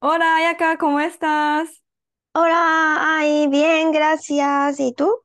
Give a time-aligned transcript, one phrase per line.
[0.00, 1.82] Hola, Ayaka, ¿cómo estás?
[2.34, 4.80] Hola, ay, bien, gracias.
[4.80, 5.22] ¿Y tú?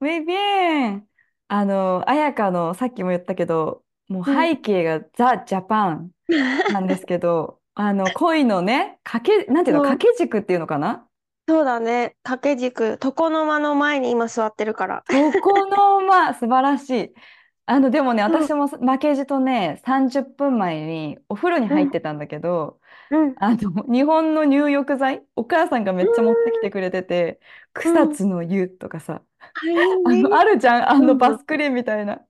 [0.00, 1.08] Muy bien!
[1.48, 6.10] あの、彩香のさっきも言ったけど、もううん背景がザ・ジャパン
[6.72, 11.08] なんですけど、あの、恋のね、掛け、なんていうの、そう掛け軸っていうのかな
[11.48, 12.14] そうだね。
[12.22, 15.04] 掛け軸、床の間の前に今座ってるから。
[15.08, 17.14] 床の間、素晴らしい。
[17.64, 22.77] あの、でもね、うん私も負けじとね、30分前にお風呂に入ってたんだけど、
[23.10, 23.36] うん。
[23.36, 27.40] あの、日本の入浴剤、お母さんがめっちゃ持ってきてくれてて、
[27.72, 30.28] 草津の湯とかさ、はいいあね。
[30.30, 32.26] の、あるじゃん、あのうんバスクリーンみたいな。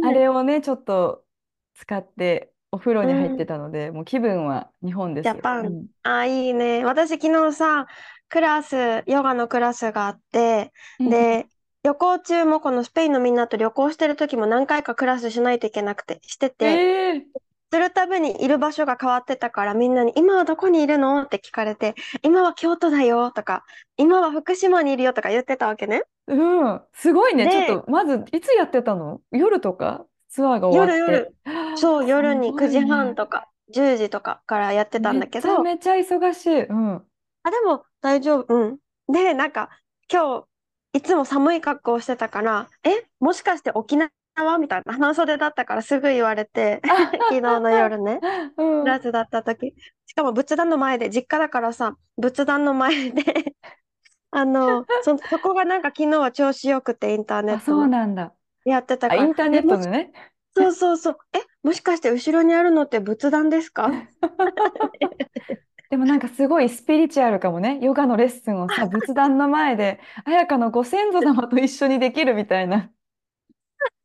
[0.00, 0.14] あはい。
[0.14, 1.26] れをね、ちょっと
[1.74, 3.36] 使ってお風呂に入っうん。
[3.36, 5.38] てたので、もう気分は日本ですよ。
[5.38, 5.68] ジャパン。
[5.68, 5.88] うん。
[6.02, 6.84] あ、いいね。
[6.84, 7.86] 私昨日さ、
[8.28, 11.26] クラス、ヨガのクラスがあって、うんうん。
[11.26, 11.48] で、
[11.82, 17.45] 旅行中もこのスペインのみんなと旅行してる時も何回かクラスしないといけなくて、してて、ええ
[17.76, 21.20] するたびにいる場所が変わってたからみんなに今はどこにいるの？
[21.24, 23.64] って聞かれて、今は京都だよとか、
[23.98, 26.04] 今は福島にいるよとか言ってたわけね。
[26.26, 27.44] うん、すごいね。
[27.50, 29.20] ちょっで、と、まず、いつやってたの？
[29.30, 30.06] 夜とか？
[30.30, 31.34] ツアーが終わ夜って。
[31.44, 32.80] 夜、 そう、す夜にご9いね。
[32.80, 36.62] 時半とか10時とかからやってたんめちゃだけど、めちゃ忙しい。
[36.62, 36.94] うん。
[37.42, 38.54] あ、でも大丈夫。
[38.54, 38.78] うん。
[39.12, 39.68] で、なんか
[40.10, 40.44] 今日
[40.94, 44.10] いつも寒い格好をしてたから、え、もしかして沖縄
[44.58, 46.80] みたいな半袖だったからすぐ言われて、
[47.30, 48.20] 昨日の夜ね、
[48.56, 48.82] うん。
[48.82, 49.74] クラスだった時。
[50.06, 53.22] しかも仏壇の前で、実家だからさ、仏壇の前で
[54.30, 58.32] あの、そ、そこがなんか昨日は調子よくてインターネあ、そうットのなんだ。
[58.64, 60.12] やってたから、ンターネットでね。
[60.54, 63.90] そうそうそう、え、もしかして後ろにあるのって仏壇ですか？
[65.90, 67.78] でもなんかすごいスピリチュアルかもね。
[67.80, 72.90] ヨガのレッスンをさ、仏壇の前で、彩香のご先祖様と一緒にできるみたいな。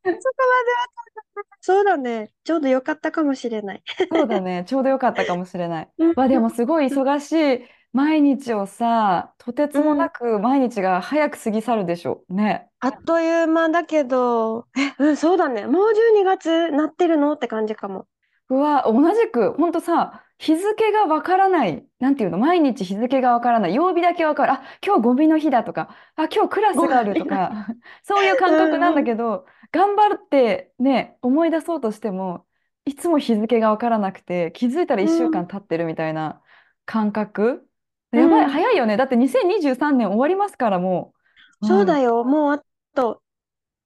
[0.03, 2.31] そこまでは、そうだね。
[2.43, 3.83] ちょうどよかったかもしれない。
[4.11, 4.63] そうだね。
[4.67, 5.89] ちょうどよかったかもしれない。
[5.97, 12.23] うんわ、でもすごい忙しい毎日をさ、とてつもなく毎日が早く過ぎ去るでしょ。
[12.29, 12.69] ね。
[12.79, 15.67] あっという間だけど、え、うん、そうだね。
[15.67, 17.33] もう12月なってるの？
[17.33, 18.07] って感じかも。
[18.49, 21.85] うわ、同じく、ほんとさ、日付がわからない。
[21.99, 23.75] なんていうの、毎日日付がわからない。
[23.75, 24.53] 曜日だけわかる。
[24.53, 27.67] あ、今日ゴミの日だとか、あ、今日クラスがあるとか、
[28.03, 32.45] そういう感覚なんだけど、頑張ってね、思い出そうとしても、
[32.85, 36.41] いつも日付がわからなくて、気づいたら1週間経ってるみたいな
[36.85, 37.67] 感覚。
[38.11, 38.97] やばい、うん早いよね。
[38.97, 41.13] だって2023年終わりますから、も
[41.61, 41.67] う。
[41.67, 41.75] よ。
[41.75, 42.23] そうだよ。
[42.23, 42.63] もうあ
[42.95, 43.21] と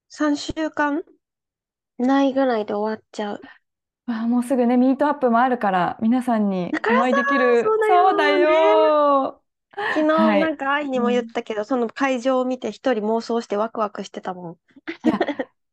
[0.09, 1.03] 3週間
[1.97, 3.41] ないぐらいで終わっちゃう。
[4.07, 7.63] あ、もうすぐね、ミートアップもあるから、皆さんにお会いできる。
[7.63, 9.41] そうだよそうだよ。
[9.77, 14.53] 昨日はいなんか愛にも言ったけど、その会場を見て一人妄想してワクワクしてたもん。
[14.53, 15.19] いや、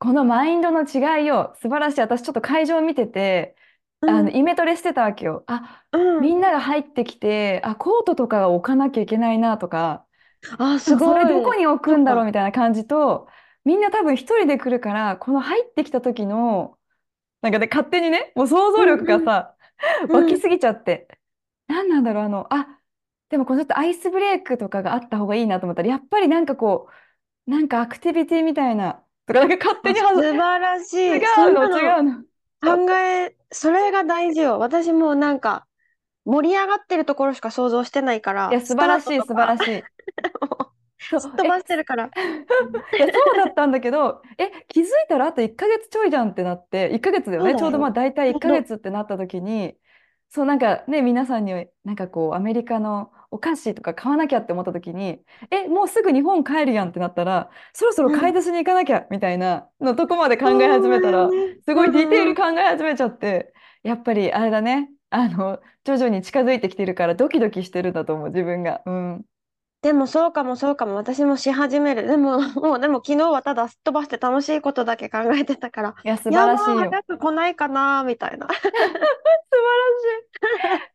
[0.03, 1.55] このマインドの違いよ。
[1.61, 2.01] 素晴らしい。
[2.01, 3.55] 私ちょっと会場を見てて、
[4.01, 5.45] あの、イメトレしてたわけよ。
[5.47, 10.05] あ、うん、みんなが入ってきて、あ、コートとか置かなきゃいけないなとか、
[10.59, 11.25] あ、すごい。
[11.25, 13.29] れどこに置くんだろうみたいな感じと、
[13.65, 16.77] みんな多分一人で来るから、この入ってきた時の、
[17.41, 21.09] なんかね、勝手にね、もう想像力がさ、うんうん湧きすぎちゃって、
[21.69, 22.81] 何なんだろう、あの、あ、
[23.31, 26.89] でもこのちょっとアイスブレイクとかがあった方がいいなと思ったら、やっぱりなんかこ
[27.47, 31.17] う、なんかアクティビティみたいな、とか、なんか勝手には素晴らしい。
[31.17, 32.25] 違そうんの、な違うの。
[32.63, 34.59] 考え、それが大事よ。
[34.59, 35.67] 私もなんか、
[36.25, 39.89] 盛り上がってるところしか想像してないから、いや、素晴らしい、素晴らしい。
[41.17, 42.11] すっ飛ばしてるから。
[42.99, 47.57] いや、そうだったんだけど、え、気づいたらあと1ヶ月ちょいじゃんってなって、1ヶ月だよね。
[47.57, 49.77] ちょうどまあ大体1ヶほん月ってなった時に、
[50.35, 51.53] そうなんかね、皆さんに
[51.85, 61.35] なんかこう、アメリカのお菓子とか買わなきゃって思った時に、え、もうすぐ日本帰るやんってなったら、そろそろ買い出しに行かなきゃみたいなのとこまで考え始めたら、
[61.67, 63.53] すごいディテール考え始めちゃって、
[63.83, 68.81] やっぱりあれだね、あの、徐々に近づいてきてるからドキドキしてるんだと思う、自分が。
[68.87, 69.27] うん。
[69.83, 70.95] でもそうかもそうかも。
[70.95, 72.07] 私もし始める。
[72.07, 76.79] でも、 もうでも昨日はただすっ飛ばして楽しいことだけ考えてたから、いや、素晴らしいよ。
[76.79, 78.47] 早く来ないかなーみたいな。
[78.55, 78.79] 素晴らし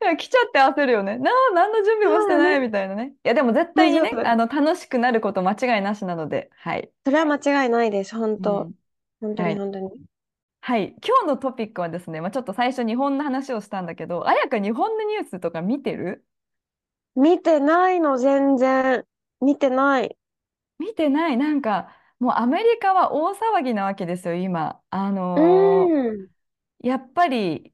[0.01, 0.05] い。
[0.05, 1.17] い や来ちゃって焦るよね。
[1.17, 3.13] なあ、何の準備もしてないみたいなね。
[3.23, 6.89] いや、でも絶対にね、あの、楽しくなること間違いなしなので、はい。
[7.03, 8.15] それは間違いないです。
[8.15, 8.63] 本当。
[8.63, 8.73] うん
[9.19, 9.89] 本当はいに本当に。
[10.61, 16.23] はい、今日のトピックはですね、まあ、ちょっと最初日本の話をしたんだけど、あやか日本のニュースとか見てる？
[17.17, 19.05] 見てないの、全然。
[19.41, 20.15] 見てない。
[20.79, 21.37] 見てない。
[21.37, 24.81] なんか、もうアメリカは大騒ぎなわけですよ、今。
[24.89, 26.27] あうのーん。
[26.27, 27.73] ーやっぱり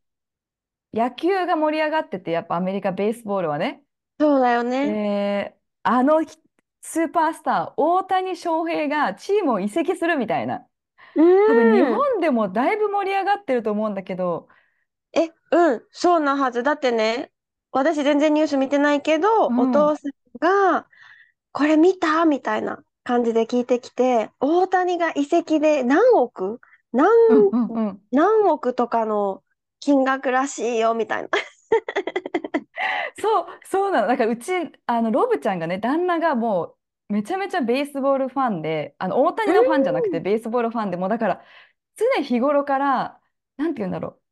[0.93, 3.83] 野球が盛り上がってて、やっぱアメリカベースボールはね。
[4.19, 4.91] そうだよね。
[4.91, 6.37] で、あのひ
[6.81, 10.67] スーパースター、大谷翔平がチームを移籍するみたいな。
[11.15, 11.81] う多分日。
[11.83, 14.49] 本でもだいぶ盛り上がってると思うんだけど、
[15.13, 16.63] え、うん、そうなはず。
[16.63, 17.32] だってね、
[17.73, 20.87] 私全然ニュース見てないけど、うん、うんお父さんが、
[21.51, 26.59] これ見たみたいな感じで聞いてきて、大谷が移籍で何億？
[26.91, 28.01] 何、うんうん。
[28.11, 29.43] 何億とかの
[29.79, 31.29] 金額らしいよ、みたいな。
[33.19, 34.07] そう、そうなの。
[34.07, 34.51] だからうち、
[34.85, 36.75] あの、ロブちゃんがね、旦那がも
[37.09, 40.23] う、めちゃめちゃベースボールファンで、あの、大う谷のファンじゃなくて、ん。
[40.23, 41.43] ベースボールファンでもう、だから、
[41.95, 43.19] 常日頃から、
[43.57, 44.22] なんて言うんだろう。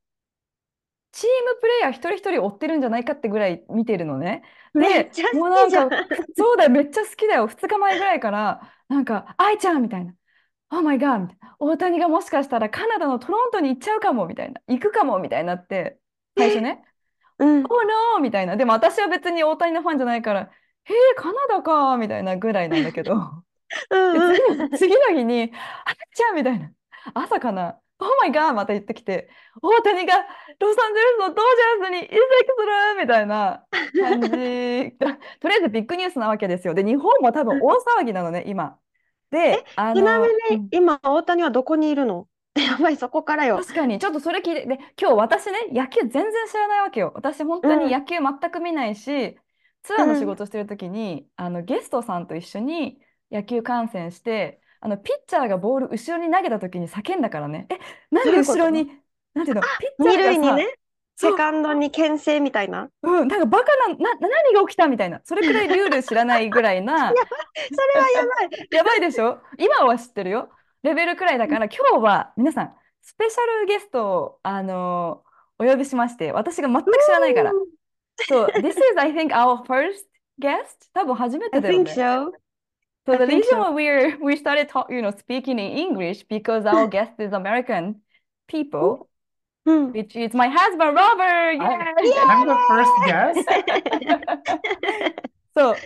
[1.11, 4.43] チームプレイヤー一人一人追ってるんじゃないかってぐらい見てるのね。
[4.73, 5.87] で、めっちゃ好もうなきじゃん。
[5.87, 5.97] んか、
[6.37, 7.47] そうだよ、めっちゃ好きだよ。
[7.47, 10.13] 2日前ぐらいから、なんか、愛ちゃんみたいな。
[10.71, 11.21] Oh my God!
[11.21, 11.55] みたいな。
[11.59, 14.61] 大谷がもしかしたらカナダのトロントに行っちゃうかもみたいな。
[14.67, 15.99] 行くかもみたいになって、
[16.37, 16.83] 最初ね。
[17.39, 17.63] うん。
[17.65, 17.83] Oh
[18.15, 18.19] no!
[18.21, 18.55] みたいな。
[18.55, 20.51] でも私は別に大谷のファンじゃないから、
[20.85, 23.15] へえ、カナダかみたいなぐらいなんだけど。
[24.11, 24.69] で、うん次の、うん。
[24.71, 25.51] 次の日に、
[25.85, 26.71] あっちゃんみたいな。
[27.13, 27.80] 朝かな。
[28.01, 28.53] Oh my God!
[28.53, 29.29] また言ってきて、
[29.61, 30.15] 大谷が
[30.59, 32.15] ロサンゼルスのドジャースに移籍
[32.57, 32.65] す
[32.97, 33.65] るみたいな
[33.95, 34.37] 感じ。
[35.39, 36.73] とりあえずビッグニュースなわけですよ。
[36.73, 37.69] で、日本も多分大
[38.01, 38.79] 騒ぎなのね、今。
[39.31, 42.27] で、あちなみに、ん今、大谷はどこにいるの？
[42.55, 43.65] やばい、そこからよ。
[43.65, 47.11] 確かに、ちょっとそれ聞いて、で、今日私ね、野球全然知らないわけよ。
[47.15, 49.37] 私、本う当にん、野球全く見ないし、
[49.83, 50.35] ツアーの仕うん。
[50.35, 57.77] 事してる時に、あのゲストさんと一緒に野球観戦して、あのピッチャーがボール後ろに投げた時に叫んだからね、え、
[58.13, 58.87] なんで後ろに、
[59.33, 60.75] なんていうの、ピッチャ二ーがさ、塁にね、
[61.15, 62.89] セカンドに牽制みたいな？
[63.03, 68.67] うん、なんかバカな、な、な何が起きたみたいな、それくらいルール知らないぐらいな、 い、それはやばい。
[68.75, 69.39] やばいでしょ？
[69.59, 70.49] 今は知ってるよ。
[70.83, 75.31] レベルくらいだから、今日は皆さん、スペシャルゲストを、あのー
[75.63, 77.51] お呼びしまして、私が全く知らないから。
[77.51, 77.59] うん
[78.27, 80.05] そう、This is, I think, our first
[80.41, 80.89] guest?
[80.93, 81.91] 多分初め I てだよ think ね。
[81.93, 82.31] so.
[83.06, 83.60] So I the think reason so.
[83.60, 87.96] why we're we started talk, you know, speaking in English because our guest is American
[88.48, 89.08] people,
[89.64, 89.92] うん。
[89.92, 91.60] which is my husband Robert.
[91.60, 92.16] I Yes.
[92.28, 93.44] I'm the first guest?
[95.54, 95.76] そう、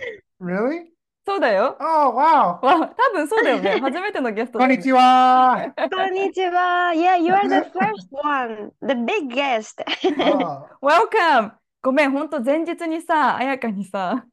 [0.41, 0.85] Really?
[1.25, 1.77] そうだよ。
[1.79, 1.85] Oh,
[2.15, 2.65] wow.
[2.65, 3.79] わ、多分そうだよね。
[3.79, 4.75] 初めてのゲストだよね。
[4.75, 5.73] こんにちは。
[5.77, 6.91] こんにちは。
[6.95, 8.71] Yeah, you are the first one.
[8.81, 9.83] The big guest.
[10.19, 11.51] Oh, Welcome!
[11.83, 14.25] ごめん、本当前日にさ、彩香にさ、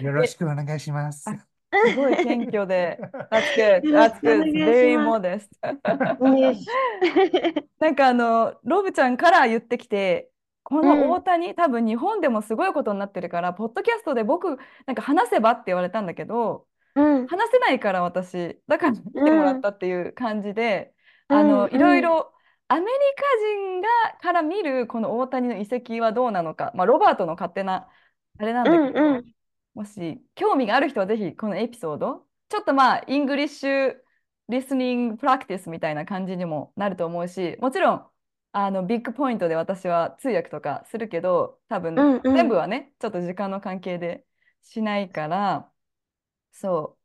[0.00, 1.24] よろしくお願いします。
[1.71, 3.05] あ、すごい謙虚で。
[3.31, 3.87] That's good.
[3.87, 4.81] よろし That's くお good.
[7.79, 10.31] なんかあの、ロブちゃんから言ってきて、
[10.63, 20.95] こうの大ん、谷、多分日本でもすごいことになってるから、ポッドキャストで僕、なんか話せばって言われたんだけど、うん、話せないから私、だから来うてもらっん、たっていう感じで、
[21.29, 22.33] うん、あの、いろいうん、ろ
[22.69, 23.23] アメリカ
[23.55, 23.89] 人が
[24.21, 27.89] から見るこの大谷の移籍はどうなのか、まあ、ロバートの勝手な
[28.39, 29.33] あれなんだけうん、うど、ん。
[29.73, 33.95] もし興味がある人はぜひこのエピソード、ちょっとまあ、 English
[34.49, 38.05] リスニングプラクティスみたいな感じにもなると思うし、もちろん
[38.53, 42.35] あのビッグポイントで私は通訳とかするけど、多分うんうん。
[42.35, 44.25] 全部はね、ちょっと時間の関係で
[44.63, 45.71] しないから、
[46.51, 46.97] そ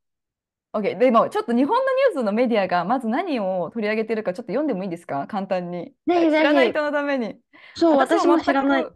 [0.74, 0.78] う。
[0.78, 0.98] OK。
[0.98, 5.28] でも、ちょっと日本のニュースのメディアがまず何を取り上げてるかちょっと読んでもいいですか？
[5.28, 5.94] 簡単に。
[6.08, 6.82] ぜひ知らない人。
[6.82, 7.36] のために。
[7.76, 8.86] そう、私も知らない。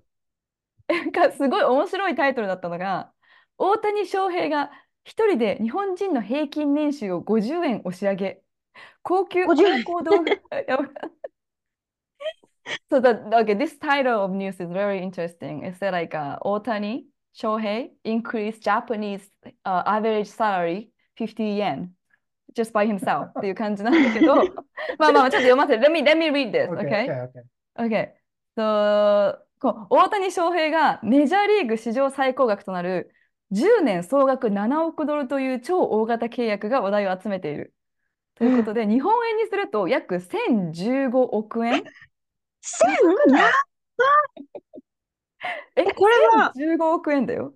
[0.89, 3.13] なんかすごい面白いタイトルだったのが、
[3.61, 4.71] 大谷翔平が
[5.05, 8.41] 一人で日本人の平均年収を50円押し上げ、
[9.03, 9.85] 高級50高円。
[9.85, 10.25] 校動画。
[12.89, 15.63] So that okay, this title of news is very interesting.
[15.65, 17.05] It said like uh, Otani
[17.37, 19.29] Shohei increased Japanese
[19.67, 21.91] uh, average salary 50 yen
[22.55, 24.37] just by himself っていう感じなんだけど、
[24.99, 25.87] まあまあちょっと読ませて。
[25.87, 27.09] Let me, let me read this, Okay, okay?
[27.11, 27.43] okay,
[27.77, 27.85] okay.
[27.87, 28.09] Okay.
[28.57, 33.13] So, こう大谷翔平がメジャーリーグ史上最高額となる
[33.53, 37.75] 10年総額7億ドルという超大型契約が話題を集めている。
[38.37, 38.57] といううん。
[38.59, 41.83] ことで、日本円にすると約1015億円
[45.77, 47.55] え、え、これは、1015億円だよ。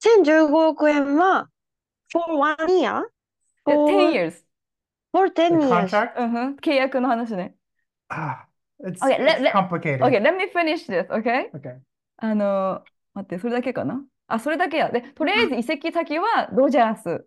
[0.00, 1.48] 1015億円は、
[2.12, 3.02] for one year?
[3.66, 4.44] いや、10 for, years。
[5.12, 5.88] for The 10 years.
[5.88, 6.18] contract?
[6.18, 7.54] うんふん、契約の話ね。
[8.08, 8.46] Ah,
[8.80, 10.00] it's Okay, let, it's let, complicated.
[10.02, 11.50] okay, let me finish this, okay?
[11.54, 11.80] Okay.
[12.18, 12.84] あの、
[13.14, 14.90] 待って、それだけかなあ、それだけや。
[14.90, 17.26] で、とりあえず移籍先はドジャース、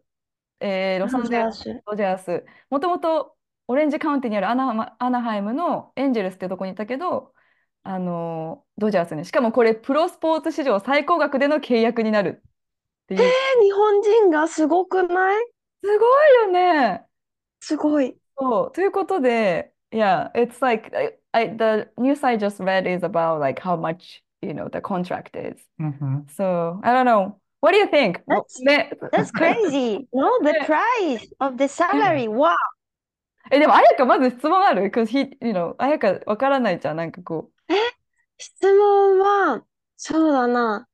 [0.60, 1.84] えーロサンゼルス、ロジャース。
[1.86, 2.46] ドジャース。
[2.70, 3.36] もともと
[3.68, 7.34] オレンジカウンティにあるアナ、アナハイムのエンジェルスってとこにいたけど、
[7.84, 9.26] あの、ドジャースに。
[9.26, 12.50] しかもこれ、プロスポーツ史上最高額での契約になるっ
[13.08, 13.22] ていう。
[13.22, 15.46] え、日本人がすごくない？
[15.84, 17.06] すごいよね。
[17.60, 18.18] すごい。
[18.38, 18.72] そう。
[18.72, 24.53] ということで、yeah, it's like I, I, the news I just read is about like how much, you
[24.53, 25.57] know, the contract is.
[25.81, 26.29] Mhm.
[26.31, 27.39] So, I don't know.
[27.61, 28.23] What do you think?
[28.27, 30.07] That's- ね、 That's crazy.
[30.13, 32.29] No, the ね price of the salary.
[32.29, 32.55] Wow.
[33.51, 36.97] え、でも、あやかまず質問ある ?Cause he, you know, あやかわからないじゃん。
[36.97, 37.51] なんかこ
[38.39, 39.63] 質問は、
[39.97, 40.89] そうだな。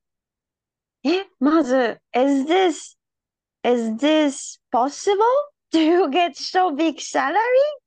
[1.05, 2.97] え、まず、is this,
[3.65, 5.17] is this possible?
[5.73, 7.35] Do you get so big salary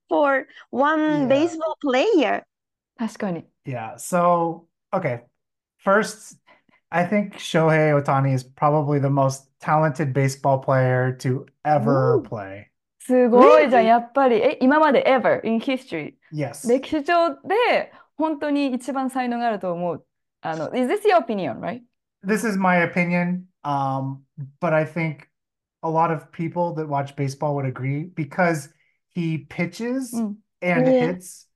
[0.10, 1.27] for one Yeah.
[1.27, 2.41] baseball player?
[2.41, 2.46] う、
[2.98, 3.46] 確かに。
[3.65, 3.96] Yeah.
[3.96, 5.24] So, okay.
[5.86, 6.38] First,
[6.91, 12.22] I think Shohei Otani is probably the most talented baseball player to ever Ooh.
[12.24, 12.68] play.
[13.00, 13.86] すごいじゃん、 Really?
[13.88, 14.36] やっぱり。
[14.36, 16.15] え、今まで ever in history。
[16.32, 16.68] Yes.
[16.68, 20.06] 歴史上で本当に一番才能があると思う。
[20.41, 21.82] あの、is this your opinion, right?
[22.24, 23.46] This is my opinion.
[23.63, 24.24] Um,
[24.60, 25.30] but I think
[25.84, 28.70] a lot of people that watch baseball would agree because
[29.15, 30.38] he pitches うん。
[30.62, 31.13] and Yeah.
[31.15, 31.48] hits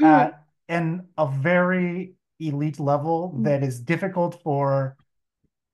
[0.00, 0.06] Hmm.
[0.06, 0.34] at
[0.68, 3.42] in a very elite level Mm.
[3.44, 4.96] that is difficult for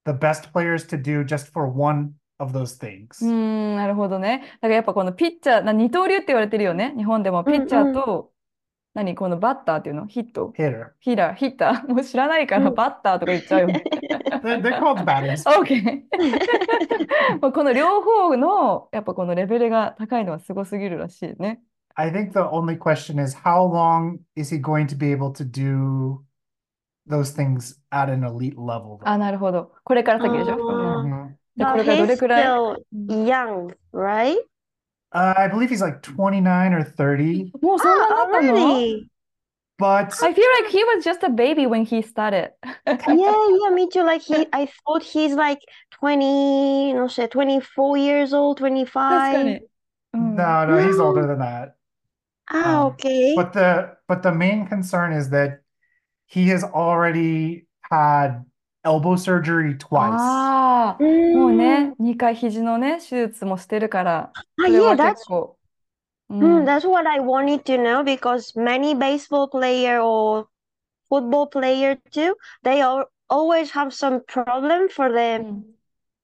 [0.05, 3.09] the best players to do just for one of those う things.
[3.25, 4.41] ーん、なるほどね。
[4.61, 6.93] だからやっぱこのピッチャー、な二刀流って言われてるよね。
[6.97, 8.33] 日本でもピッチャーと、
[8.95, 10.93] 何このバッターっていうのヒット Hitter.
[11.01, 13.85] ヒラー、ヒッターもう知らないからうんバッターとか言っちゃうよね。
[14.43, 15.43] They're, they're called batters.
[15.45, 16.03] OK
[17.43, 21.61] もうこの両方のやっぱこのレベルが高いのはすごすぎるらしいね。
[21.95, 25.45] I think the only question is how long is he going to be able to
[25.45, 26.19] do
[27.07, 29.01] those things at an elite level?
[29.05, 29.73] あ、なるほど。
[29.85, 31.37] これから先でしょあーうん Mhm.
[31.57, 34.37] で、こ But れからど he's れくらい still うん young, right?
[35.13, 39.09] Uh, I believe he's like 29 or 30, もうそんなにな Ah, ったの already.
[39.79, 42.53] but I feel like he was just a baby when he started.
[43.09, 44.03] Yeah, yeah, me too.
[44.03, 48.59] Like he, I thought he's like 20, no sé, 24 years old,
[49.09, 49.45] 確か 25.
[49.45, 49.61] に。
[50.13, 50.37] うん。
[50.37, 51.13] no, no, he's No.
[51.13, 51.77] older than that.
[52.49, 53.37] Ah, Um, okay.
[53.37, 55.60] But the but the main concern is that
[56.31, 58.45] he has already had
[58.85, 60.55] elbow surgery twice.
[60.55, 61.57] ああ、もう Mm.
[61.57, 65.59] ね、2回肘のね、手術もしてるから、 Ah, それ yeah, は that's 結構。
[66.41, 66.67] う mm, ん。
[66.67, 70.49] that's what I wanted to know because many baseball player or
[71.09, 75.77] football player too, they all always have some problem for う the ん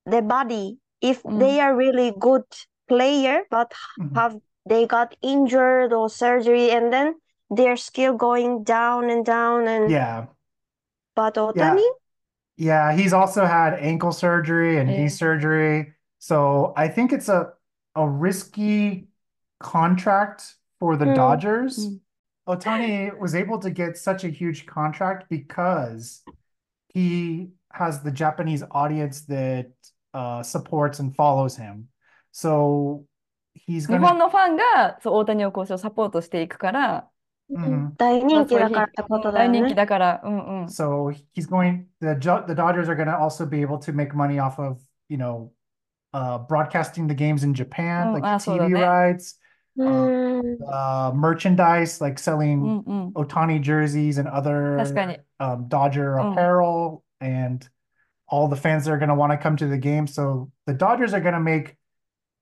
[0.05, 2.43] the body if うん they are really good
[2.87, 4.13] player but Mhm.
[4.15, 7.15] have they got injured or surgery and then
[7.49, 10.25] their skill going down and down and Yeah.
[11.15, 11.43] but Yeah.
[11.51, 11.87] Otani
[12.55, 14.97] Yeah, he's also had ankle surgery and Yeah.
[14.97, 15.93] knee surgery.
[16.19, 17.53] So I think it's a
[17.95, 19.07] a risky
[19.59, 21.15] contract for the Mm.
[21.15, 21.77] Dodgers.
[21.87, 21.99] Mm.
[22.47, 26.23] Otani was able to get such a huge contract because
[26.89, 29.71] he has the Japanese audience that
[30.13, 31.87] uh, supports and follows him.
[32.31, 33.05] So
[33.53, 37.09] he's 日 gonna 本のファンがそう大谷をこうサポートしていくから、
[37.51, 37.91] Mhm.
[37.97, 39.75] 大人気 That's why だ he- からってことだ大人気よね。
[39.75, 40.65] だから、うんうん。
[40.65, 44.13] So he's going the Jo- the Dodgers are going to also be able to make
[44.15, 44.79] money off of,
[45.09, 45.51] you know,
[46.13, 49.39] uh broadcasting the games in Japan, Oh, like ah, so TV that- rights,
[49.77, 50.57] うん。
[50.67, 53.11] uh merchandise, like う selling んうん。
[53.15, 55.17] Otani jerseys and 確か other に。
[55.39, 56.31] um Dodger Oh.
[56.31, 57.67] apparel and
[58.27, 60.07] all the fans that are going to want to come to the game.
[60.07, 61.77] So the Dodgers are going to make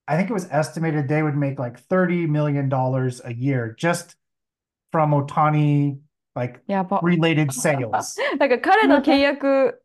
[0.06, 4.15] I think it was estimated they would make like 30 million dollars a year just
[4.97, 5.99] from Otani
[6.35, 7.01] like やば。
[7.01, 8.15] related sales.
[8.39, 9.83] なんか彼の契約、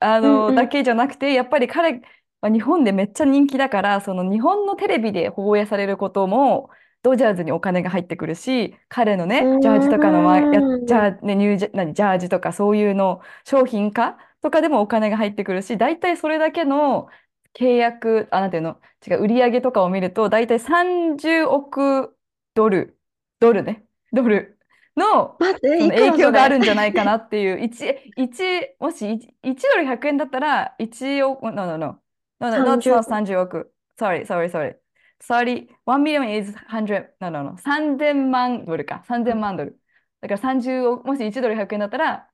[0.00, 2.02] あうんの、うんだけじゃなくて、やっぱり彼
[2.40, 6.70] は日本でめっちゃ人気だから、その日本のテレビで放映されることも、
[7.02, 17.08] ドジャーズにお金が入ってくるし、彼のねう、んジャージとかのま、や、ジャー、ね、ニュージャ、何、ジャージとかそういうの商品化とかでもお金が入ってくるし、大体それだけの
[17.54, 22.16] 契約、あ、なんていうの、違う、売上とかを見ると、大体30億
[22.54, 22.98] ドル、
[23.40, 24.58] ドルね、ドル
[24.96, 32.00] の、待って、その影響があるそんじゃないかなっていう、1、一もし 1, 1ドル100円だったら、1億、no, no, no,
[32.40, 33.72] no, no, not, 30 not 30億。
[33.98, 34.76] Sorry, sorry, sorry.
[35.20, 37.56] Sorry, 1 million is 100, no, no, no.
[37.56, 39.04] 3000万ドルか。
[39.08, 39.78] 3000万ドル。
[40.20, 42.28] だから30億、もし1ドル100円だったら、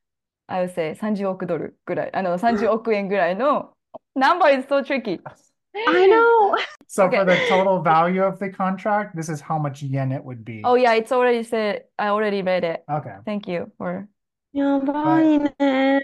[0.46, 2.14] I would say 30億ドルぐらい。
[2.14, 3.74] あの、30億円ぐらいの、
[4.14, 5.20] number is so tricky.
[5.74, 6.54] I know.
[6.86, 7.18] So okay.
[7.18, 10.62] for the total value of the contract, this is how much yen it would be.
[10.64, 11.84] Oh yeah, it's already said.
[11.98, 12.84] I already read it.
[12.90, 13.16] Okay.
[13.24, 14.08] Thank you for.
[15.58, 16.02] But,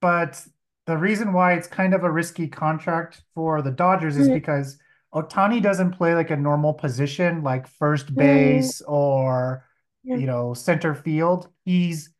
[0.00, 0.46] but
[0.86, 4.78] the reason why it's kind of a risky contract for the Dodgers is because
[5.14, 9.64] Otani doesn't play like a normal position like first base or
[10.02, 11.48] you know center field.
[11.64, 12.10] He's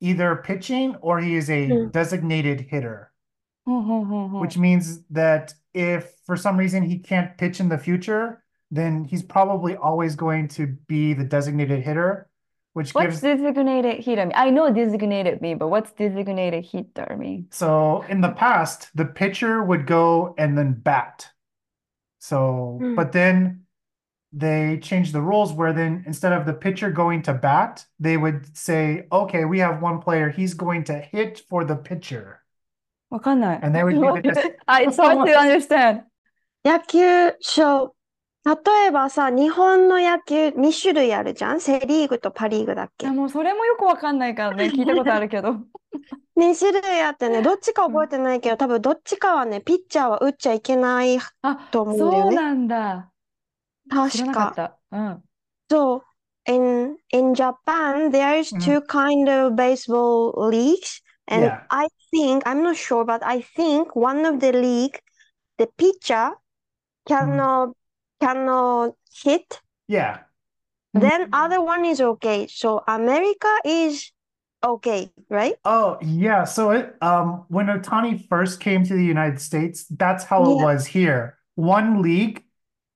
[0.00, 3.12] either pitching or he is a designated hitter.
[3.66, 9.22] Which means that if for some reason he can't pitch in the future, then he's
[9.22, 12.28] probably always going to be the designated hitter,
[12.72, 14.30] which What's gives designated hitter?
[14.34, 17.48] I know designated mean, but what's designated hitter mean?
[17.50, 21.30] So in the past, the pitcher would go and then bat.
[22.18, 22.94] So, Hmm.
[22.94, 23.66] but then
[24.32, 28.56] they changed the rules where then instead of the pitcher going to bat, they would
[28.56, 32.42] say, okay, we have one player, he's going to hit for the pitcher.
[33.10, 33.60] わかんない。
[33.62, 36.02] And they would be the Ah, it's hard to understand.
[36.64, 37.94] 野球賞。
[38.44, 38.54] 例
[38.86, 41.60] えばさ、日本の野球2種類あるじゃん？
[41.60, 43.08] セリーグとパリーグだっけ？
[43.08, 45.56] もうそれもよくわかんないからね、 聞いたことあるけど。
[46.36, 52.22] 2種類あってね、どっちか覚えてないけど、多分どっちかはね、ピッチャーは打っちゃいけないあ、と思うんだよね。
[52.22, 53.10] そうなんだ。
[53.88, 54.26] 知ら確か。
[54.26, 54.76] なかった。
[54.92, 55.22] うん。
[55.70, 56.02] So,
[56.46, 58.60] in in Japan, there's Mhm.
[58.60, 61.62] two kind of baseball leagues, and Yeah.
[61.70, 65.00] I think I'm not sure, but I think one of the league,
[65.58, 66.32] the pitcher
[67.08, 67.76] cannot
[68.20, 68.94] cannot
[69.24, 69.60] hit.
[69.88, 70.20] Yeah.
[70.94, 72.46] Then other one is okay.
[72.48, 74.10] So America is
[74.64, 75.54] okay, right?
[75.64, 76.44] Oh, yeah.
[76.44, 80.86] So it um when Otani first came to the United States, that's how it was
[80.86, 81.38] here.
[81.54, 82.42] One league,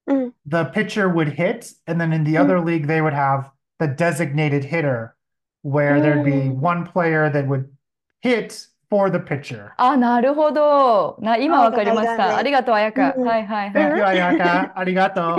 [0.08, 0.32] Mm.
[0.46, 4.64] the pitcher would hit, and then in the other league, they would have the designated
[4.64, 5.14] hitter,
[5.62, 6.56] where there'd be Mm.
[6.56, 7.70] one player that would
[8.20, 9.71] hit for the pitcher.
[9.77, 11.17] あ、なるほど。
[11.21, 12.09] な、今わかりました。
[12.09, 13.13] そうだねありがとう、あやか。
[13.17, 13.97] うんはいはいは Thank い。
[13.97, 14.73] you, Ayaka.
[14.75, 15.37] Arigato.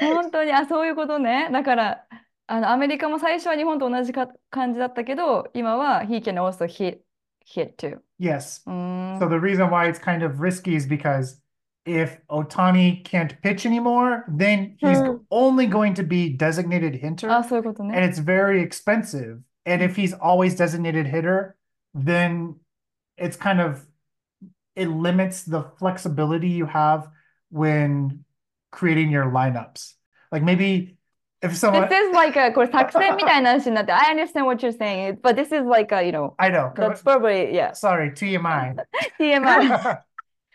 [0.00, 1.48] 本当に、あ、そういうことね。
[1.52, 2.06] だから、
[2.46, 7.00] あの、アメリカも最初は日本と同じか感じだったけど、今は he can also hit,
[7.46, 7.98] hit too.
[8.20, 8.62] Yes.
[8.66, 9.18] うーん。
[9.18, 11.40] So the reason why it's kind of risky is because
[11.84, 15.20] if Otani can't pitch anymore, then he's Mm.
[15.30, 17.30] only going to be designated hitter.
[17.30, 18.06] あ、そういうこと and ね。
[18.06, 19.40] it's very expensive.
[19.66, 21.56] And if he's always designated hitter,
[21.94, 22.56] then
[23.16, 23.84] it's kind of
[24.74, 27.08] it limits the flexibility you have
[27.50, 28.24] when
[28.70, 29.94] creating your lineups.
[30.30, 30.98] Like maybe
[31.42, 35.64] if someone This is like a, これ作戦みたいな話になって、 I understand what you're saying, but this is
[35.66, 36.72] like a, you know, I know.
[36.74, 38.76] that's probably, yeah, Sorry, TMI.
[39.18, 40.02] TMI.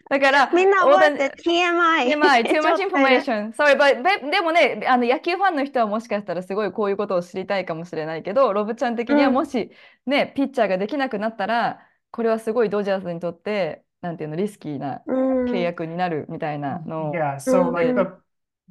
[0.08, 2.06] だから、みんな覚えて TMI。
[2.12, 3.52] TMI, ち too ょ much information.
[3.52, 9.70] Sorry, but ででもね、あの野球ファンの人はもしかしたらすごいこういうことを知りたいかもしれないけど、ロブちゃん的にはうんもし
[10.06, 11.80] ね、ピッチャーができなくなったら、
[12.12, 17.14] これはすごいドジャースにとって、なんていうの、リスキーなうん契約になるみたいなのを。
[17.14, 17.96] Yeah, so like Mhm.
[17.96, 18.10] the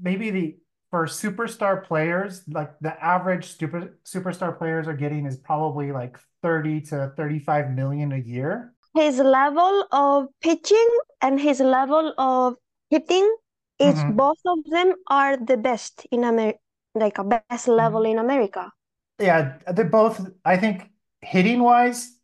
[0.02, 0.58] maybe the
[0.90, 6.82] for superstar players, like the average super superstar players are getting is probably like 30
[6.84, 8.72] to 35 million a year.
[8.96, 10.90] His level of pitching
[11.22, 12.56] and his level of
[12.90, 13.36] hitting
[13.78, 14.18] is Mhm.
[14.18, 16.60] both of them are the best in America,
[16.96, 18.72] like a best level in America.
[19.20, 22.18] Yeah, they're both, I think, hitting wise,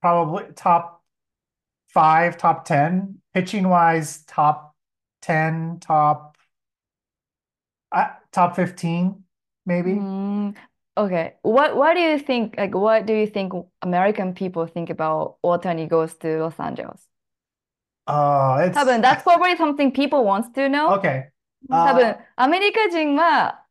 [0.00, 1.04] probably top
[1.88, 3.22] five, top 10.
[3.34, 4.76] Pitching wise, top
[5.22, 6.36] 10, top
[7.92, 9.24] uh, top 15,
[9.66, 9.92] maybe.
[9.92, 10.54] うーん
[10.97, 11.35] Okay.
[11.43, 15.87] What what do you think, like what do you think American people think about Otani
[15.87, 17.07] goes to Los Angeles?
[18.07, 20.97] Uh, it's 多分 that's probably something people wants to know.
[20.97, 21.29] okay.
[21.69, 23.63] 多分 Uh, アメリカ人は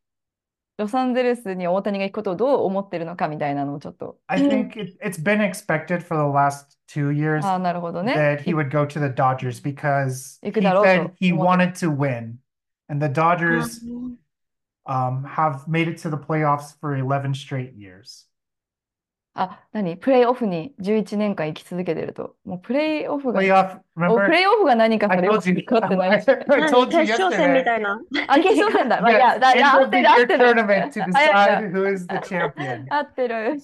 [0.79, 4.19] ロサンゼルスに大谷が行くことをどう思ってるのかみたいなのをちょっと。
[4.29, 8.13] I think it, it's been expected for the last two years ああ、なるほどね。
[8.15, 11.65] that he would go to the Dodgers because he 行くだろうと said he 思って。
[11.65, 12.35] wanted to win.
[12.89, 13.81] And the Dodgers
[14.87, 18.27] um, have made it to the playoffs for 11 straight years.
[19.39, 22.37] あ、何プレイオフに11年間生き続けてると。
[22.45, 24.29] もうプレイオフが、 Playoff, おプ remember?
[24.31, 25.55] レイオフが何か I それよ told く you.
[25.55, 26.29] 分かってない I, し。
[26.31, 27.65] I 何 told you 決勝戦み yesterday.
[27.65, 28.01] たいな。
[28.29, 29.01] あ、決勝戦だ。
[29.03, 30.39] まあ、い Yes, や、だ、い it や、合っ will て be る、合っ your てる。
[30.39, 31.79] tournament to あ、や decide った。
[31.79, 32.87] who is the champion.
[32.89, 33.59] 合ってる。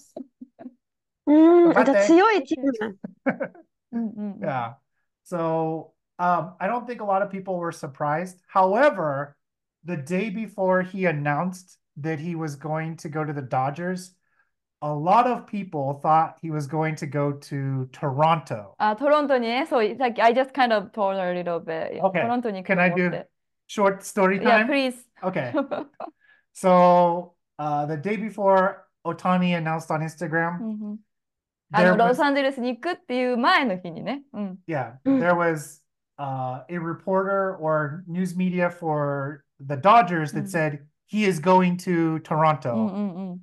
[1.27, 2.99] うん、じゃあ待って強いチーム。
[3.93, 4.41] うんうんうん。
[4.41, 4.75] Yeah.
[5.25, 8.39] So um, I don't think a lot of people were surprised.
[8.49, 9.37] However,
[9.87, 14.15] the day before he announced that he was going to go to the Dodgers,
[14.81, 18.75] a lot of people thought he was going to go to Toronto.
[18.79, 22.01] あ、トロントにね、そう、さっき、I just kind of told her a little bit.
[22.03, 22.23] Okay.
[22.23, 23.29] トロントに行く Can と I 思っ do て。
[23.69, 24.67] short story Yeah, time?
[24.67, 24.97] please.
[25.23, 25.53] Okay.
[26.53, 30.99] So uh, the day before Otani announced on う Instagram, んうん
[31.75, 34.23] あ there の、ロ was サンゼルスに行くっていう前の日にね。
[34.35, 34.59] うん。
[34.67, 35.21] Yeah, Mm.
[35.21, 35.81] there was
[36.19, 40.49] uh, a reporter or news media for the Dodgers that Mm.
[40.49, 42.75] said he is going to うん Toronto.
[42.75, 43.41] うんうん。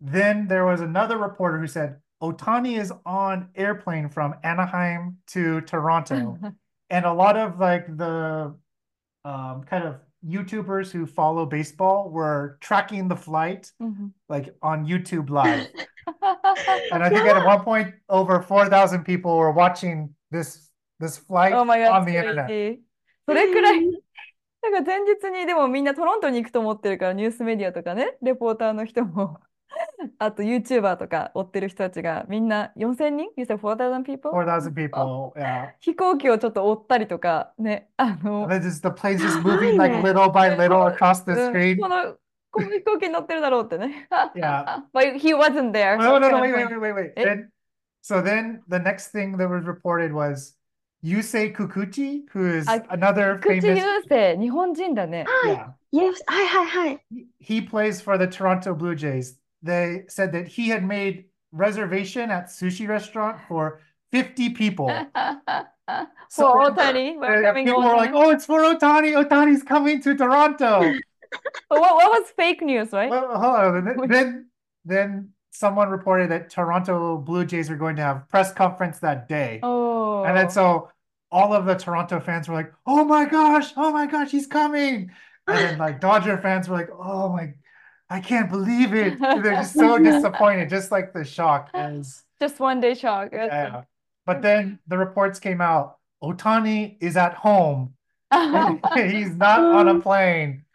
[0.00, 6.38] Then there was another reporter who said Otani is on airplane from Anaheim to Toronto.
[6.90, 8.54] and a lot of like the
[9.24, 15.30] um, kind of YouTubers who follow baseball were tracking the flight うん like on YouTube
[15.30, 15.68] Live.
[16.92, 21.64] And I think at one point over 4,000 people were watching this this flight Oh
[21.64, 22.46] my God, on the internet.
[22.48, 22.80] crazy.
[23.28, 23.80] それくらい、
[24.61, 29.39] なんか前日にでもみんなトロントに行くと思ってるからニュースメディアとかね、レポーターの人も、
[30.19, 34.31] あと YouTuber とか追ってる人たちがみんな4000人 ?You said 4,000 people?
[34.31, 35.33] 4,000 people.
[35.35, 35.71] Yeah.
[35.79, 40.01] 飛行機をちょっと追ったりとかね、あの the plane's just やばい moving like ね。
[40.03, 41.79] little by little across the うん screen.
[41.79, 42.15] この、
[42.51, 44.07] この飛行機に乗ってるだろうってね。
[44.35, 44.83] Yeah.
[44.93, 45.97] But he wasn't there.
[45.97, 47.13] No, no, no, wait, wait, wait, wait, wait.
[47.15, 47.23] Eh?
[47.23, 47.49] Then,
[48.01, 50.55] so then the next thing that was reported was
[51.04, 53.78] Yusei Kukuchi, who is Ah, another 口 famous.
[53.78, 55.24] 優勢、日本人だね。
[55.44, 55.72] Yeah.
[55.92, 57.00] Yes, はいはいはい。
[57.12, 59.38] He, he plays for the Toronto Blue Jays.
[59.62, 63.80] They said that he had made reservation at sushi restaurant for
[64.12, 64.88] 50 people.
[66.28, 68.24] So- For Otani, And welcoming people were like, Otani.
[68.26, 69.14] "Oh, it's for Otani.
[69.14, 70.80] Otani's coming to Toronto."
[71.68, 73.10] What, what was fake news, right?
[73.10, 73.76] Well, hold on.
[73.76, 74.48] and Then, then,
[74.84, 79.59] then someone reported that Toronto Blue Jays are going to have press conference that day,
[79.63, 80.23] Oh.
[80.23, 80.49] and then oh.
[80.49, 80.91] so
[81.31, 83.71] all of the Toronto fans were like, "Oh my gosh!
[83.77, 84.31] Oh my gosh!
[84.31, 85.11] He's coming!"
[85.47, 87.53] And then like Dodger fans were like, "Oh my,
[88.09, 92.23] I can't believe it!" They're just so disappointed, just like the shock is.
[92.39, 93.29] Just one day shock.
[93.31, 93.83] Yeah.
[94.25, 95.97] But then the reports came out.
[96.23, 97.93] Otani is at home.
[98.95, 100.65] He's not on a plane.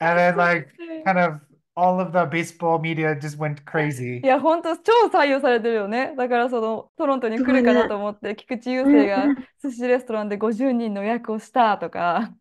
[0.00, 0.68] And then like
[1.04, 1.40] kind of
[1.74, 4.20] all of the baseball media just went crazy.
[4.24, 6.14] いや、本当超採用されてるよね。
[6.16, 9.26] だからそのトロントに来るかなと思って、菊池雄星が
[9.62, 12.32] 寿司レストランで50人の予約をしたとか、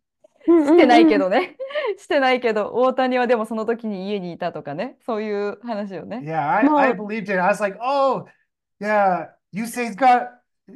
[0.45, 1.55] してないけどね。
[1.97, 4.97] してないけど、大谷はでもその時に家にいたとかね。
[5.05, 6.21] そういう話よね。
[6.25, 7.33] Yeah, I, I believed it.
[7.33, 8.25] I was like, oh,
[8.79, 10.29] yeah, Yusei's got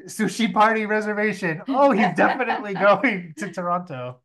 [0.07, 1.61] sushi party reservation.
[1.67, 4.15] Oh, he's definitely going to Toronto.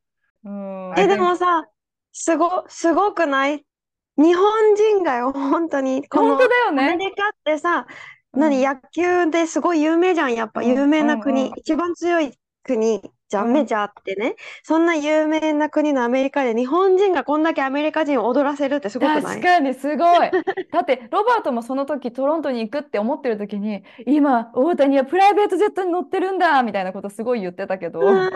[0.45, 0.93] うん。
[0.95, 1.64] I え、でもさ、
[2.12, 3.64] すご、すごくない
[4.21, 6.09] 日本人がよ、本当に。
[6.09, 6.97] こ の本当だよアメね。
[6.97, 7.87] リカってさ、
[8.35, 14.37] うん何、野球ですごい有名じゃん、やっぱうん有名なうん国、うん一番強い国じゃん、うんメジャーってね。
[14.65, 19.41] そんな有名な国のアメリカで日本人がこんだけアメリカ人を踊らせるってすごくない？
[19.41, 20.31] 確かにすごい。
[20.73, 28.27] だってロバートもその時トロントに行くって思ってる時に今大谷はプライベートジェットに乗ってるんだみたいなことすごい言ってたけどうん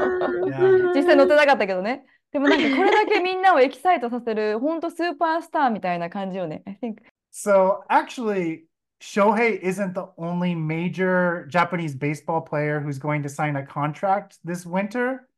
[0.44, 2.07] うん 実際乗ってなかったけどね。
[2.35, 6.64] でもなんかこれだけみんなをエキサイトさせる本当スーパースターみたいな感じよね。
[6.66, 6.97] I think
[7.31, 8.64] So actually,
[9.01, 14.66] Shohei isn't the only major Japanese baseball player who's going to sign a contract this
[14.66, 15.29] winter.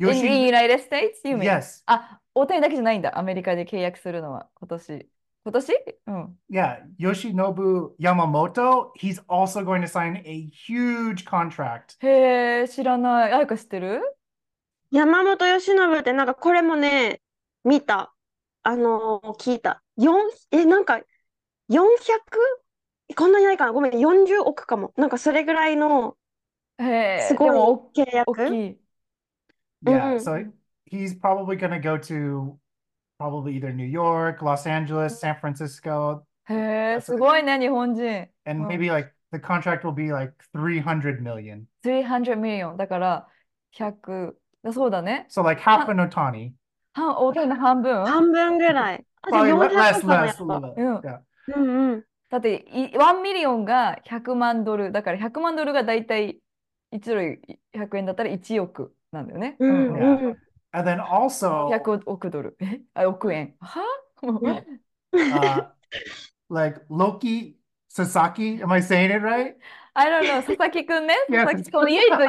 [0.00, 1.44] in, in Yoshi, United States, you mean?
[1.44, 3.16] yes, あ、大谷だけじゃないんだ。
[3.16, 5.08] アメリカで契約するのは今年。
[5.44, 5.72] 今年
[6.08, 6.36] うん。
[6.50, 11.96] yeah, Yoshinobu Yamamoto, he's also going to sign a huge contract.
[12.00, 13.32] へえ、知らない。
[13.32, 14.02] あやか知ってる
[14.90, 17.20] 山本由伸ってなんかこれもね、
[17.64, 18.14] 見た。
[18.62, 19.82] あのー聞いた。
[19.96, 21.00] 4、え、なんか
[21.68, 23.16] 400?
[23.16, 24.92] こんなにないかなごめん、40億かも。
[24.96, 26.16] なんかそれぐらいの
[27.16, 28.46] すごいでも契大約。
[28.46, 28.80] きい。
[29.82, 30.18] Yeah, Mhm.
[30.18, 30.52] so
[30.86, 32.58] he's probably going to go to
[33.18, 38.28] probably either New York, Los Angeles, San Francisco, へえ、すごいね、日本人。
[38.46, 41.66] and maybe like the contract will be like 300 million.
[41.82, 42.76] 300 million。
[42.76, 43.28] だから
[43.70, 44.39] 100。
[44.72, 45.26] そうだね。
[45.28, 46.52] そう like half an Otani.
[46.92, 48.04] 半大谷の半分？
[48.04, 49.04] 半分ぐらい。
[49.22, 49.30] あ
[51.02, 51.22] じゃ。
[51.56, 51.62] うん。
[51.62, 52.06] うんう。
[52.28, 54.92] だって1 million が百万ドル。
[54.92, 56.38] だから百万ドルがだいたい
[56.92, 59.56] 1円だったら1億なんだよね。
[59.58, 60.36] うん。
[62.06, 62.56] 億ドル。
[62.94, 63.54] あ億円。
[63.60, 63.82] は？
[66.50, 67.54] Like Roki
[67.88, 68.60] Sasaki?
[70.04, 70.42] Don't know.
[70.42, 71.14] Sasaki くんね。
[71.30, 71.72] 唯一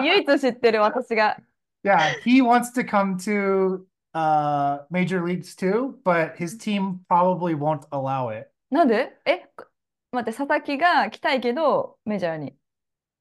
[0.05, 1.37] 唯一知ってる私が。
[1.84, 8.30] Yeah, he wants to come to uh major leagues too, but his team probably won't allow
[8.30, 8.50] it.
[8.70, 9.46] なんでえ、
[10.10, 12.54] 待って、佐々木が来たいけど、メジャーに。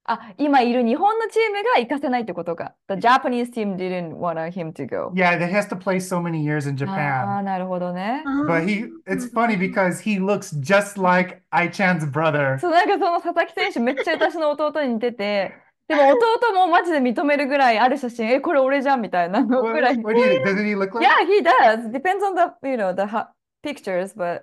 [0.08, 2.76] あ、今いる日本のチームが行かせないってことか。
[2.88, 5.12] The Japanese team didn't want him to go.
[5.16, 7.44] Yeah, he has to play so many years in ああ、 Japan.
[7.44, 8.24] なるほどね。
[8.48, 12.60] But he it's funny because he looks just like Ai-chan's brother.
[12.60, 15.54] そう、なんかその佐々木選手めっちゃ私の弟に似てて、
[15.91, 19.97] でも弟もマジで認めるぐらいある写真、え、これ俺じゃんみたいなの What, ぐらい。
[19.99, 21.03] what do you doesn't he look like?
[21.05, 21.91] Yeah, he does.
[21.91, 23.31] Depends on the, you know, the ha-
[23.63, 24.43] pictures, but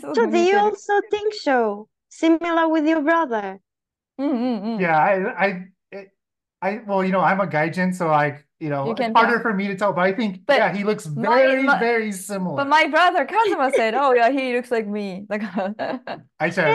[0.00, 1.88] So do you る also think so?
[2.10, 3.60] Similar with your brother?
[4.18, 5.70] Yeah, I, I,
[6.60, 9.42] I, well, you know, I'm a gaijin, so I, you know, You it's harder tell.
[9.42, 12.16] for me to tell, but I think, But yeah, he looks very, my- very But
[12.16, 12.64] similar.
[12.64, 15.24] my brother Kazuma said, oh yeah, he looks like me.
[15.28, 16.00] だから、
[16.38, 16.74] I え said,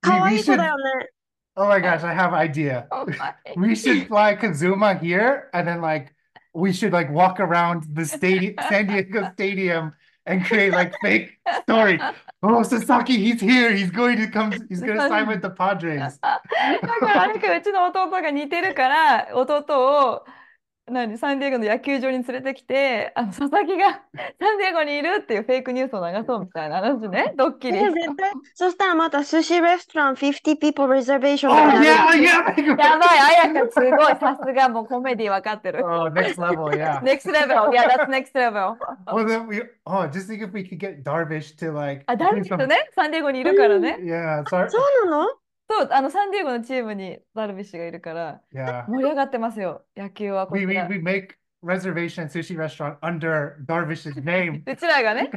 [0.00, 1.08] かわ we いい子 should, だよね。
[1.57, 2.87] oh my gosh, I have an idea.
[2.91, 3.33] Oh my.
[3.55, 6.13] We should fly Kazuma here and then like
[6.53, 9.93] we should like walk around the stadium, San Diego Stadium,
[10.25, 11.99] and create like fake story.
[12.41, 13.73] Oh, Sasaki, he's here.
[13.73, 14.51] He's going to come.
[14.69, 16.19] He's going to sign with the Padres.
[16.21, 16.41] だ
[16.81, 20.25] からなんかうちの弟が似てるから弟を
[20.90, 24.02] なにサンディエゴの野球場に連れてきてあの佐々木が
[24.40, 27.34] サンディエゴにいるっていうフェイクニュースを流そうみたいな話ね。
[27.36, 27.78] ドッキリ。
[28.54, 34.16] そしたらまた寿司レストラン50 people reservation やばいあやかすごい。
[34.18, 35.84] さすがもうコメディー分かってる。
[36.14, 38.66] ネクストレベルやネクストレベルやだつネクストレベル
[39.06, 41.74] おでもよあ実際 にフィギュアダルビッシュと
[42.16, 45.47] ダルビッシュねサ そうなの？
[45.68, 48.86] そう、あのサンディエゴのチームにダルビッシュがいるから、Yeah.
[48.88, 50.88] 盛り上がってますよ、野球はこ We ち we ら。
[50.88, 54.62] we make reservation at sushi restaurant under Darvish's name.
[54.64, 55.30] うちらがね、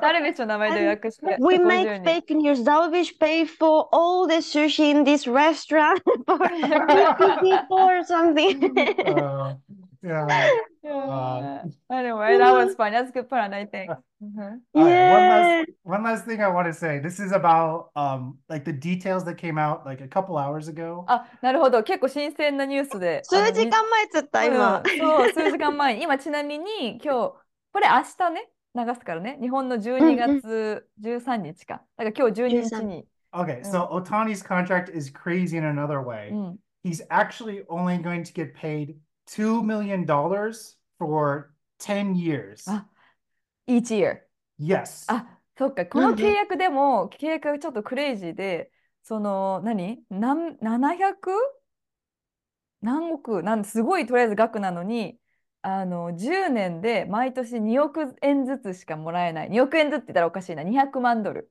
[0.00, 2.62] ダルビッシュの名前で予約して、We 50 make 人 fake news.
[2.62, 8.74] Darvish paid for all the sushi in this restaurant for 50 people or something.
[10.04, 10.50] Uh, yeah.
[10.82, 11.64] Yeah.
[11.90, 12.92] Anyway, that was fun.
[12.92, 13.90] That's a good plan, I think.
[14.22, 14.60] Mhm.
[14.74, 15.64] All right, one Yeah.
[15.64, 17.00] last one last thing I want to say.
[17.00, 21.04] This is about um like the details that came out like a couple hours ago.
[21.08, 21.82] あ、なるほど。
[21.82, 23.22] 結構新鮮なニュースで。
[23.24, 24.78] 数時間前つった、今。
[24.78, 26.02] うんそう、数時間前に。
[26.02, 27.34] 今、ちなみに今日、
[27.72, 29.38] これ明日ね、流すからね。
[29.40, 31.82] 日本の12月13日か。
[31.96, 33.06] だから今日12日に。
[33.32, 36.30] Okay, so Otani's contract is crazy in another way.
[36.30, 36.58] うん。
[36.84, 38.94] He's actually only going to get paid
[39.26, 42.64] two million dollars for 10 years.
[42.68, 42.86] Ah.
[43.66, 44.22] each year.
[44.58, 45.04] Yes.
[45.08, 45.86] あ、そっか。
[45.86, 48.70] この契約でも、契約がちょっとクレイジーで、
[49.02, 51.14] その、何何、700?
[52.80, 55.18] 何億なんすごいとりあえず額なのに、
[55.62, 59.50] あの、10年で毎年2億円ずつしかもらえない。
[59.50, 60.62] 2億円ずつって言ったらおかしいな。
[60.62, 61.50] 200万ドル。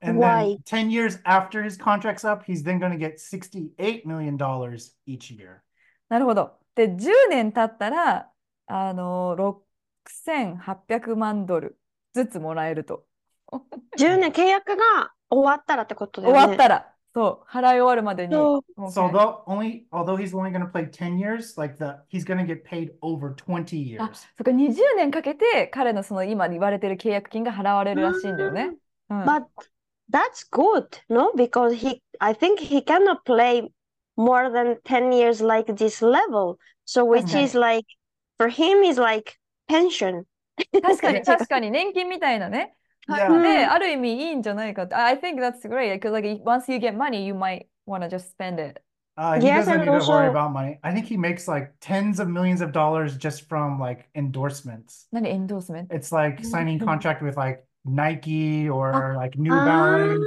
[0.00, 0.58] And Why?
[0.64, 4.38] then 10 years after his contract's up, he's then going to get $68 million
[5.06, 5.62] each year.
[6.08, 6.58] なるほど。
[6.74, 8.30] で、10年経ったら、
[8.66, 11.78] あの、6800万ドル
[12.12, 13.06] ずつもらえると。
[13.98, 16.48] 10年契約が終わったらってことだ終よね。
[16.50, 18.34] わったら、そう、払い終わるまでに。
[18.34, 22.38] そうもう So though only although he's only going to play 10 years, like the he's going
[22.38, 28.74] to get paid over 20あ years.、そっか、20年かけて彼のその今言われてる契約金が払われるらしいんだよね。
[29.10, 29.22] うん。
[29.22, 29.44] But
[30.10, 31.32] that's good, no?
[31.36, 33.70] Because he, I think he cannot play
[34.17, 36.57] more than 10 years like this level.
[36.85, 37.43] So which Okay.
[37.43, 37.85] is like,
[38.37, 40.25] for him is like pension.
[40.81, 42.75] 確かに、確かに、年金みたいなね。
[43.09, 43.41] Yeah.
[43.41, 44.95] で、ある意味いいんじゃないかって。
[44.95, 45.93] I think that's great.
[45.99, 48.81] Because like once you get money, you might wanna just spend it.
[49.17, 50.79] Uh, he Yes, doesn't and need to worry also- about money.
[50.83, 55.07] I think he makes like tens of millions of dollars just from like endorsements.
[55.11, 56.85] 何、エンドースメント It's like signing Mhm.
[56.85, 60.19] contract with like Nike or like New あ Balance.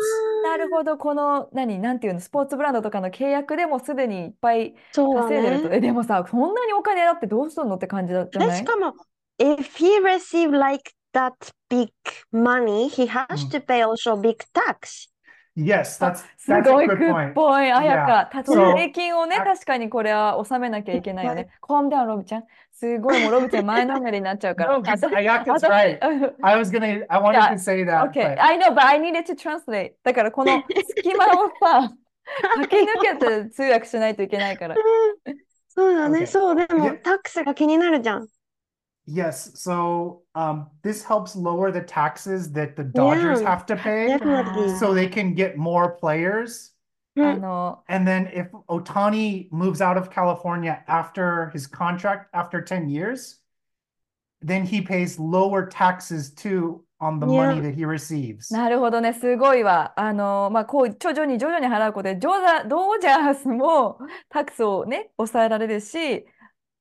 [0.58, 5.70] なるほど、この、何、なんていうの、スポーツブランドとかの契約でもすでにいっぱいそうだ稼いでると。
[5.70, 5.78] ね。
[5.78, 8.94] え、でもさ、そんなにお金だってどうするのって感じだじゃで、ないしかも、
[9.40, 11.34] if he receive like that
[11.70, 11.92] big
[12.32, 15.10] money, he has うん to pay also big tax.
[15.58, 17.34] Yes, that's す that's ご a いグ good ッ point.
[17.34, 18.30] ポイあやか。
[18.32, 21.50] た So- 税金をね、あ確かにこれは納めなきゃいけないよね。
[21.62, 22.44] コームダウン、ロブちゃん。
[22.72, 24.74] すごい、もうロブちゃん前のめりになっちゃうから。
[24.78, 25.98] No, because あ Ayaka's right.
[26.44, 27.54] I was gonna, I wanted Yeah.
[27.54, 29.94] to say that, Okay, but I know, but I needed to translate.
[30.04, 30.64] だからこの
[30.96, 31.92] 隙間をさ、
[32.70, 34.76] 駆け抜けて通訳しないといけないから。
[35.70, 36.20] そうだね。
[36.20, 36.28] Okay.
[36.28, 37.02] そう、でも Yeah.
[37.02, 38.28] タックスが気になるじゃん。
[39.07, 39.51] yes.
[39.61, 43.49] So um, this helps lower the taxes that the Dodgers Yeah.
[43.51, 44.77] have to pay, Definitely.
[44.79, 46.71] so they can get more players.
[47.17, 53.39] あの、 And then if Otani moves out of California after his contract, after 10 years,
[54.41, 57.61] then he pays lower taxes too on the money Yeah.
[57.71, 58.51] that he receives.
[58.51, 59.93] なるほどね、すごいわ。
[59.97, 63.99] あの、まあ、こう、徐々に徐々に払うことで、ジョーザ、ドジャースも
[64.31, 66.25] タックスをね、抑えられるし、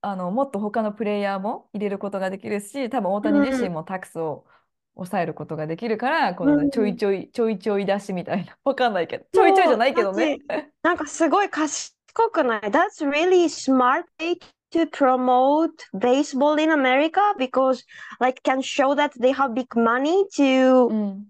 [0.09, 4.47] あの、もっと他のプレイヤーも入れることができるし、多分大谷自身もタックスを
[4.95, 8.57] 抑えることができるから、このねうんちょいちょい、ちょいちょい出しみたいな。
[8.64, 9.25] わかんないけど。
[9.33, 10.38] ちょいちょいじゃないけどね。
[10.85, 11.92] なんかすごい賢
[12.31, 14.38] くない ?That's really smart way
[14.73, 17.85] to promote baseball in America because
[18.21, 21.27] like can show that they have big money to うん。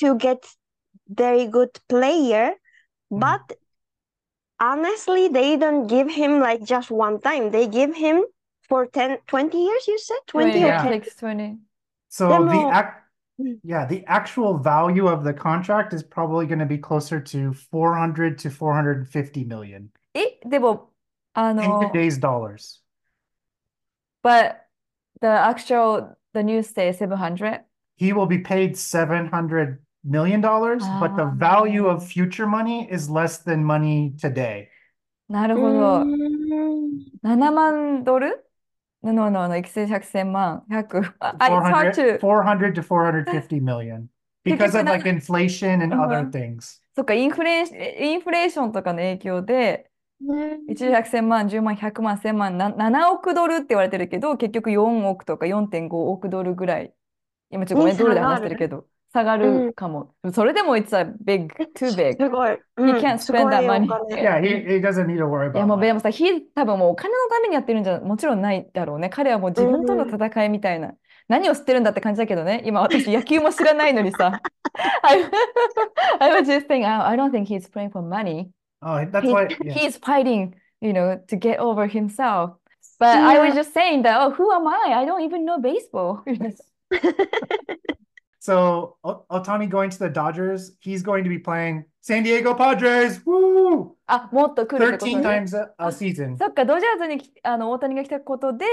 [0.00, 0.38] to get
[1.12, 2.52] very good player,
[3.10, 3.18] Mm.
[3.18, 3.56] but
[4.59, 7.51] honestly they don't give him like just one time.
[7.51, 8.23] They give him
[8.67, 10.17] for 10, 20 years, you said?
[10.27, 10.81] 20 or Yeah.
[10.83, 11.03] 10?
[11.03, 11.57] 6, 20.
[12.09, 13.01] So the Demo- ac-
[13.37, 13.59] Mm.
[13.63, 18.37] yeah, the actual value of the contract is probably going to be closer to 400
[18.39, 20.93] to 450 million え、でも、
[21.33, 22.79] あ in の、 today's dollars.
[24.23, 24.65] but
[25.21, 27.61] the actual, the news says 700.
[27.97, 31.34] He will be paid 700 million dollars, but the Ah.
[31.36, 34.68] value of future money is less than money today.
[35.28, 36.00] なるほど。
[36.02, 38.46] うん7万ドル
[39.02, 41.14] No, no, no, no, 育成100千万、100。
[41.20, 42.20] I, it's hard 400, to.
[42.20, 44.08] 400 to 450 million
[44.44, 46.30] because of like inflation and other Mhm.
[46.30, 46.80] things.
[46.96, 49.90] そっか、インフレー、インフレーションとかの影響で、
[50.68, 56.94] 1兆100千万、10万、100万、1000万、な7億ドルって言われてるけど、結局4億とか4.5億ドルぐらい。
[57.50, 60.14] 今ちょっとごめん、にドルで話してるけど、下がるかも。
[60.32, 62.16] それでも、it's a big, too big.
[62.22, 62.50] すごい。
[62.50, 63.88] He うん can't spend that money.
[63.88, 64.22] 金。
[64.22, 69.08] Yeah, he, he doesn't need to worry いや about もうで.もさ、he 多分もうお金のためにやってるんじゃもちろんないだろうね。
[69.08, 70.92] 彼はもう自分との戦いみたいな。
[71.28, 72.62] 何を知ってるんだって感じだけどね。
[72.64, 74.40] 今私野球も知らないのにさ。
[75.02, 75.24] I,
[76.20, 78.50] I was just saying, I, don't think he's playing for money.
[78.82, 79.48] Oh, that's He- why.
[79.62, 79.72] yeah.
[79.72, 82.56] he's fighting, you know, to get over himself.
[82.98, 84.92] But I was just saying that, oh, who am I?
[84.94, 86.22] I don't even know baseball.
[88.40, 93.22] So O- Otani going to the Dodgers, he's going to be playing San Diego Padres.
[93.26, 93.96] Woo!
[94.06, 95.22] あ、もっと来るってこと13ね。
[95.22, 96.38] times a, a season.
[96.38, 98.64] そっか、ドジャースにきあの大谷が来たことで、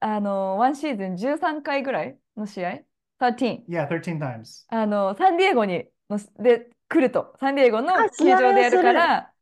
[0.00, 2.80] あの、ワンシーズン13回ぐらいの試合
[3.20, 3.64] ?13。
[3.68, 4.64] Yeah, 13 times.
[4.68, 7.34] あの、サンディエゴにので来ると。
[7.38, 9.32] サンディエゴのあ球場でやるから、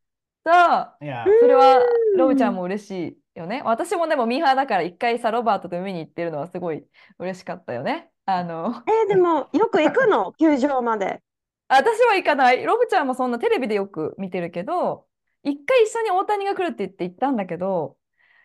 [0.45, 1.25] そう、Yeah.
[1.41, 2.91] それはうんロブちゃんも嬉し
[3.35, 3.63] いよね。
[3.65, 6.85] 私もでもミーハーだから一回さ、ロバートと見に行ってるのはすごい
[7.19, 8.11] 嬉しかったよね。
[8.37, 10.33] あの、えーでも、よく行くの？
[10.39, 11.23] 球場まで。
[11.69, 12.65] 私は行かない。
[12.65, 15.07] ロブちゃんもそんなテレビでよく見てるけど、
[15.43, 17.97] 一回一緒に大谷が来るって言って行ったんだけど、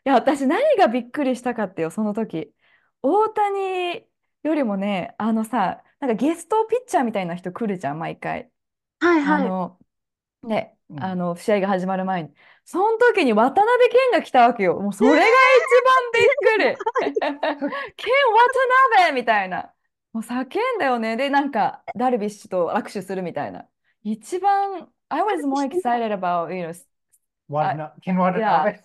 [0.06, 2.54] いや、私何がびっくりしたかってよ、その時。
[3.02, 4.08] 大谷
[4.43, 8.52] よりもね、あのさ、なんかゲストピッチャーみたいな人来るじゃん、毎回。
[9.00, 9.45] はいはい。
[9.45, 9.80] あの、
[10.43, 12.34] ね、うんあの、試合が始まる前に。
[12.65, 14.80] その時に渡辺謙が来たわけよ。
[14.80, 15.30] もうそれが一
[15.84, 16.86] 番びっくり。
[17.98, 19.74] 謙渡辺みたいな。
[20.15, 21.17] もう叫んだよね。
[21.17, 23.65] で、なんか、ダルビッシュと握手するみたいな。
[24.01, 27.75] 一番、I was more excited about, you know?
[27.75, 28.80] No, Ken Watanabe.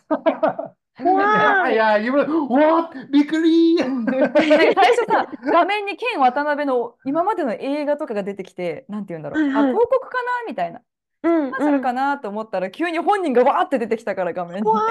[0.99, 1.71] Wow.
[1.71, 2.93] yeah, yeah, you were what?
[3.12, 3.77] Bikuri.
[3.79, 9.43] なんか最初さ、画面にケン渡辺の今までの映画とかが出てきて、なんて言うんだろう。
[9.43, 10.81] あ、広告かなみたいな。
[11.23, 14.69] うんコマーシャルかなと思ったら、急に本人がわーって出てきたから、画面に。
[14.69, 14.83] わ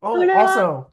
[0.00, 0.86] Oh, also,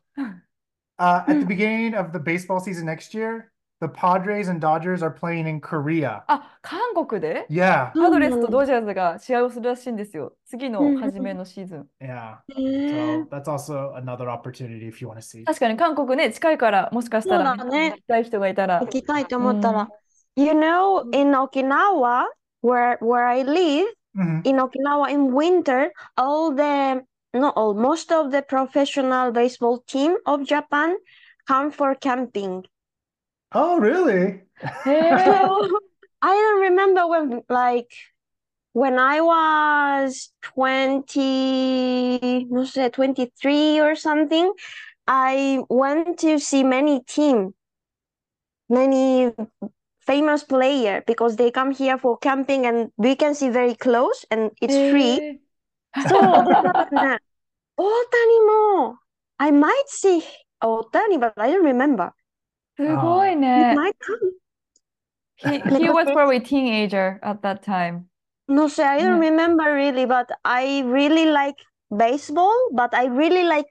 [0.97, 5.11] uh, at the beginning of the baseball season next year, The Padres and Dodgers are
[5.11, 6.23] playing in Korea.
[6.27, 6.39] Ah, Yeah.
[6.39, 7.91] あ、韓国で Yeah.
[7.93, 10.33] パドレスとドジャーズが試合をするらしいんですよ。
[10.45, 11.87] 次の初めのシーズン。
[12.01, 12.37] Yeah.
[12.57, 15.43] え So that's also another opportunity if you want to see.
[15.43, 18.85] 確かに韓国ね、近いから、もしかしたらそうだね行きたい人がいたら。
[18.87, 19.89] きたいと思ったら。
[20.37, 22.25] You know, in Okinawa,
[22.63, 23.85] where where I live,
[24.17, 24.41] Mhm.
[24.45, 30.43] in Okinawa in winter, all the no all most of the professional baseball team of
[30.45, 30.95] Japan
[31.45, 32.63] come for camping.
[33.55, 34.41] Oh, really?
[36.21, 37.89] I don't remember when, like,
[38.73, 44.51] when I was 20, no sé, 23 or something,
[45.07, 47.53] I went to see many team,
[48.67, 49.31] many
[50.01, 54.51] famous player because they come here for camping and we can see very close and
[54.61, 55.39] it's free.
[55.95, 56.09] Eh.
[56.09, 56.19] so,
[57.79, 58.97] Otani mo.
[59.39, 60.25] I might see
[60.61, 62.11] Otani, but I don't remember.
[62.76, 63.74] すごい It ね。
[63.74, 64.32] might come.
[65.36, 68.10] He, he was probably teenager at that time.
[68.48, 69.20] No sé, I don't Yeah.
[69.20, 71.56] remember really, but I really like
[71.96, 73.66] baseball, but I really like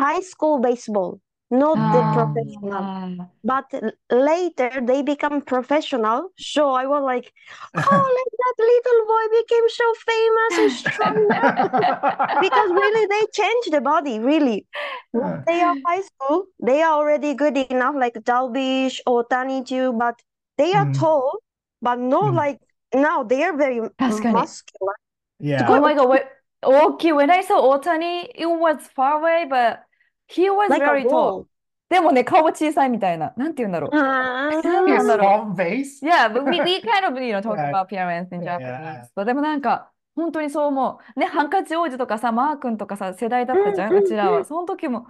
[0.00, 2.73] high school baseball, not the professional.
[2.73, 3.27] Ah.
[3.43, 3.71] But
[4.11, 6.29] later they become professional.
[6.37, 7.31] So I was like,
[7.75, 7.79] oh,
[8.17, 11.27] like that little boy became so famous and strong.
[12.41, 14.67] because really they change the body, really.
[15.13, 20.19] They are high school, they are already good enough, like Dalbish or Tanitu, but
[20.57, 20.99] they are mm.
[20.99, 21.39] tall,
[21.81, 22.35] but not mm.
[22.35, 22.59] like
[22.93, 24.93] now they are very muscular.
[25.39, 25.65] Yeah.
[25.69, 26.29] Oh my god, what,
[26.63, 29.83] okay, when I saw Otani, it was far away, but
[30.27, 31.45] he was Like very tall.
[31.89, 33.33] でもね、顔は小さいみたいな。
[33.37, 33.91] なんて言うんだろう。
[33.95, 35.53] Ah, He has なんだろう。
[35.53, 36.05] small face?
[36.05, 37.69] Yeah, but we, we kind of, you know, talk Yeah.
[37.69, 38.57] about appearance in Yeah.
[38.59, 39.07] Japanese.
[39.15, 41.19] そうでもなんか、本当にそう思う。
[41.19, 44.39] ね、ハンカチ王子とかさ、マー君とかさ、世代だったじゃん、うんうんうちらは。
[44.39, 45.07] うんその時も、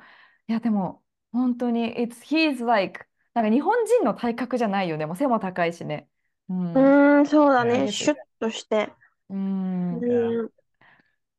[0.48, 1.02] いや、でも、
[1.32, 5.06] 本当に、it's, he's like, なんか日本人の体格じゃないよね。
[5.06, 6.08] もう背も高いしね。
[6.50, 6.74] うん。
[6.74, 7.92] うーん、そうだねね。
[7.92, 8.94] シュッとして。
[9.30, 10.00] うん。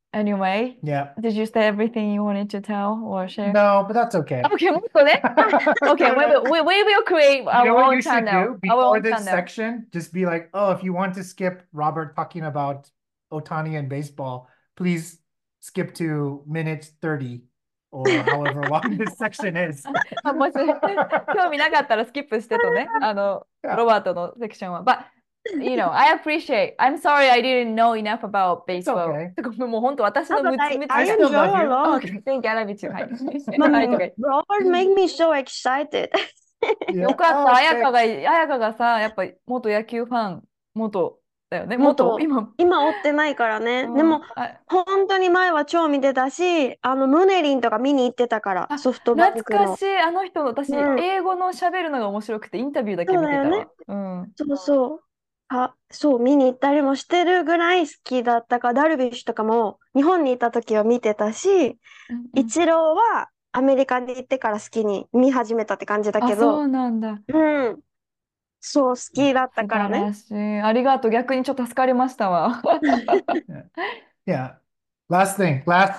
[0.07, 0.19] Yeah.
[0.19, 1.07] うん Anyway, Yeah.
[1.19, 3.51] did you say everything you wanted to tell or share?
[3.51, 4.43] No, but that's okay.
[4.43, 5.19] Okay, もっとね。
[5.81, 8.45] Okay, we will, we, we will create You know our what own you should channel.
[8.45, 9.25] do Our before own this channel.
[9.25, 9.87] section?
[9.91, 12.91] Just be like, oh, if you want to skip Robert talking about
[13.31, 15.17] Otani and baseball, please
[15.61, 17.41] skip to minute 30
[17.91, 19.83] or however long this section is.
[20.23, 24.83] あもし興味なかったらスキップしてとね、あの、ロバートのセクションは。
[24.83, 24.99] But
[25.54, 26.74] you know, I appreciate.
[26.78, 29.10] I'm sorry I didn't know enough about baseball.
[29.10, 29.66] Okay.
[29.66, 31.10] もう本当私の娘たち。
[31.10, 31.98] I enjoy a lot.
[31.98, 32.22] Okay.
[37.08, 37.54] んか。
[37.54, 40.42] あやかが、あやかがさ、やっぱ元野球ファン、
[40.74, 41.18] 元。
[41.50, 44.20] だよね、元今,今追ってないからね、うん、でも
[44.66, 55.00] 本当に前は超見てたしあのムネリンとか見に行ってたから懐かしいあの人私、英語のしるのが面白くてインタビューだけただよね、うん、そうそう
[55.48, 61.78] あ、そう、見に行ったりもしてるぐらい好きだったから、ダルビッシュとかも日本にいた時は見てたし、うん
[62.34, 67.18] イチローはアメリカに行ってから好きに見始めたって感じだあ、けそど、うなんだ。
[67.28, 67.38] う
[67.70, 67.80] ん。
[68.60, 70.12] そう、好きだったからね。
[70.12, 70.60] 素晴らしい。
[70.62, 71.10] ありがとう。
[71.10, 72.62] 逆にちょっと助かりましたわ。
[74.26, 74.56] Yeah.
[75.08, 75.62] Last thing.
[75.66, 75.98] Last.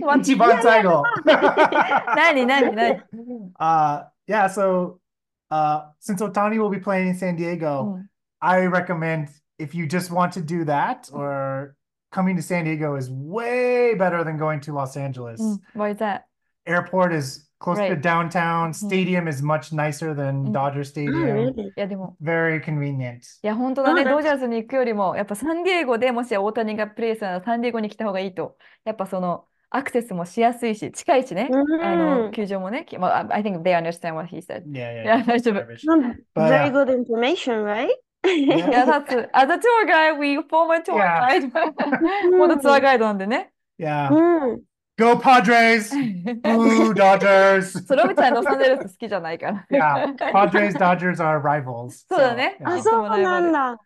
[0.00, 0.20] What?
[0.20, 1.02] Ichiban Saigo.
[2.16, 3.02] 何何何
[3.58, 4.46] ？Uh, yeah.
[4.48, 5.00] So,
[5.50, 8.09] uh, since Otani will be playing in San Diego, うん
[8.39, 11.75] I recommend if you just want to do that or
[12.11, 15.41] coming to San Diego is way better than going to Los Angeles.
[15.41, 15.61] うん。
[15.81, 16.21] Why is that?
[16.67, 18.01] Airport is close to Right.
[18.01, 18.69] downtown.
[18.69, 18.73] Mhm.
[18.73, 20.51] Stadium is much nicer than Mm.
[20.51, 21.53] Dodger Ah, Stadium.
[21.53, 21.67] really?
[21.69, 23.19] いや、でも、 Very convenient.
[23.43, 24.01] いや、本当だね。
[24.01, 28.57] うんドジャースに行くよりも、やっぱサンディエゴでもし大谷がプレーするならサンディエゴに来た方がいいと。
[28.83, 31.49] やっぱその、アクセスもしやすいし、近いしね。
[31.51, 32.31] あの、うん。
[32.31, 32.85] 球場もね。
[32.85, 34.63] きまあ、I think they understand what he said.
[34.65, 35.05] Yeah, い yeah.
[35.05, 35.25] や、 yeah.
[35.27, 35.55] 大丈夫。
[35.55, 35.79] Garbage.
[35.85, 37.89] Some But, very uh, good information, right?
[38.25, 41.27] Yeah, that's as a tour guide, we former tour Yeah.
[41.27, 41.51] guide.
[42.31, 43.51] 元ツアーガイドなんでね。
[43.79, 44.11] Yeah.
[44.11, 44.61] うん。
[44.97, 45.93] Go Padres!
[46.41, 47.85] Boo Dodgers!
[47.85, 49.65] そう、ロビちゃんロサンゼルス好きじゃないから。
[49.69, 52.05] Yeah, Padres Dodgers are rivals.
[52.07, 52.57] そうだね。
[52.61, 52.69] yeah.
[52.69, 53.81] あ、いつもそうライバルなんだ。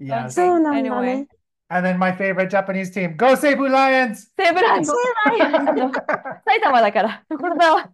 [0.00, 0.30] Yes.
[0.30, 1.28] そうなんだ Anyway ね。
[1.68, 4.30] And then my favorite Japanese team, Go Seibu Lions!
[4.38, 5.92] 西武ライオンあの
[6.44, 7.22] 埼玉だから。
[7.28, 7.90] これだわ。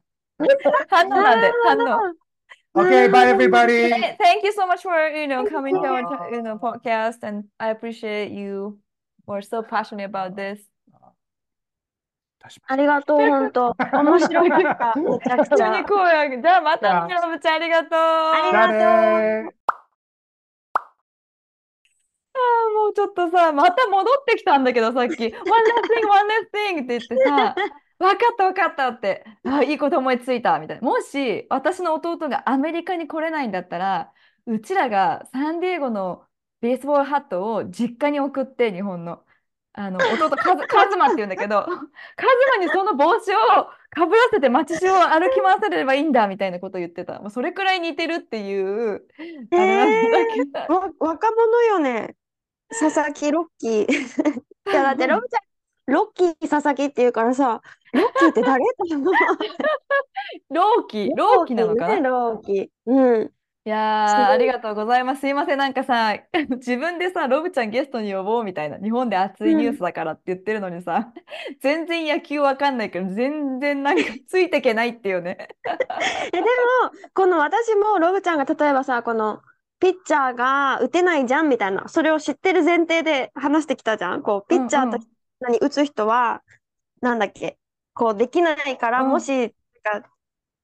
[0.88, 2.14] 反応なんで、反応。
[2.76, 3.89] Okay, bye everybody.
[4.19, 7.69] Thank you so much for, you know, coming to our, you know, podcast and I
[7.69, 8.80] appreciate you.
[9.26, 10.59] We're so passionate about this.
[12.67, 13.76] ありがとう、本当。
[13.91, 14.93] 面白かった。
[14.99, 15.86] めちゃくちゃに。
[15.86, 17.97] 声上げじゃあまたね、あロブちゃんありがとう。
[17.97, 18.73] ありがと
[19.49, 19.55] う.
[22.36, 27.55] あーもうちょっとさ、また戻ってきたんだけど、さっき、One last thing, one last thing って言ってさ、
[27.99, 30.87] 分かった分かったって、あ、いいこと思いついたみたいな。
[30.87, 34.13] もし私の弟がアメリカに来れないんだったら、
[34.45, 36.25] うちらがサンディエゴの
[36.61, 39.23] ベースボールハットを実家に送って、日本の。
[39.77, 41.79] あの弟カズ、カズマって言うんだけど、 カズ
[42.57, 43.37] マにその帽子を
[43.89, 47.19] かぶらせて街中を歩き回されればいいんだみたいなことを言ってた。
[47.19, 49.05] もうそれくらい似てるっていう、
[49.51, 50.59] あれなんだけど。
[50.73, 52.15] わ若者よね。
[52.69, 53.85] 佐々木ロッキー。
[54.71, 55.41] いや、だってロブちゃん、
[55.88, 57.61] ロッキー佐々木って言うからさ、
[57.93, 58.63] ロッキーって誰？
[60.49, 61.95] ローキー、ローキーなのかな？
[61.95, 62.67] ねローキー。
[62.86, 63.31] うん。
[63.67, 65.21] いやありがとうございます。
[65.21, 66.15] すいません、なんかさ、
[66.51, 71.11] 自分でさ、ロブちゃんゲストに呼ぼうみたいな、日本で熱いニュースだからって言ってるのにさ、
[71.61, 75.47] 全然野球わかんないけど、全然なんかついてけないっていうね。
[76.31, 76.47] え、でも、
[77.15, 79.41] この私もロブちゃんが例えばさ、この
[79.79, 84.21] ピッチャーが打てないじゃんみたいな、それを知ってる前提で話してきたじゃん？
[84.21, 84.99] こう、ピッチャーと
[85.39, 86.43] 何打つ人は、
[87.01, 87.57] なんだっけ、
[87.93, 89.09] こうできないから、うん。
[89.09, 89.49] もし、
[89.83, 90.03] か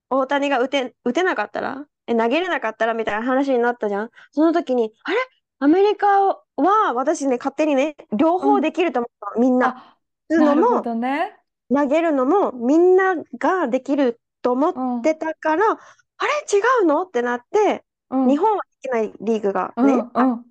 [0.10, 4.10] 大谷が打て、打てなかったら、え、投げれなかったらみたいな話になったじゃん。
[4.32, 5.18] その時に、あれ？
[5.60, 9.78] アメリカは私ね、勝手にね、両方できると思ったの、みんな。
[9.78, 9.98] あ、
[10.28, 11.38] 打つのなるほも、どね。
[11.74, 16.58] 投げるのも、みんなができると思うん、ってたから、あれ？
[16.58, 17.04] 違うの？
[17.04, 20.46] ってなって、うん、日本はできないリーグがね、うん、あっう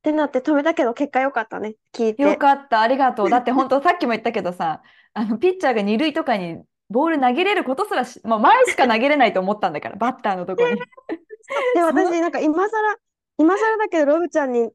[0.00, 0.02] ん。
[0.02, 2.36] てなって止めたけど、結果良かったね、聞いよて。
[2.36, 3.28] かった、ありがとう。
[3.30, 4.82] だって本当さっきも言ったけどさ、
[5.14, 10.76] あのピッチャーが二塁とかにボール投げれることすらし、まあ、前しか投げれないと思ったんだから、 バッターのとこに。
[11.74, 12.96] で、私、なんか今更、
[13.38, 14.70] 今更だけど、ロブちゃんに、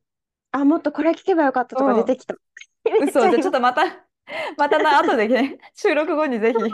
[0.51, 2.36] あ、もっとこれ聞けばよかったとか出てきた。
[2.86, 3.84] めっち嘘、ゃじゃあちょっとまた、
[4.57, 6.59] またな、後でね、収録後にぜひ。
[6.59, 6.67] な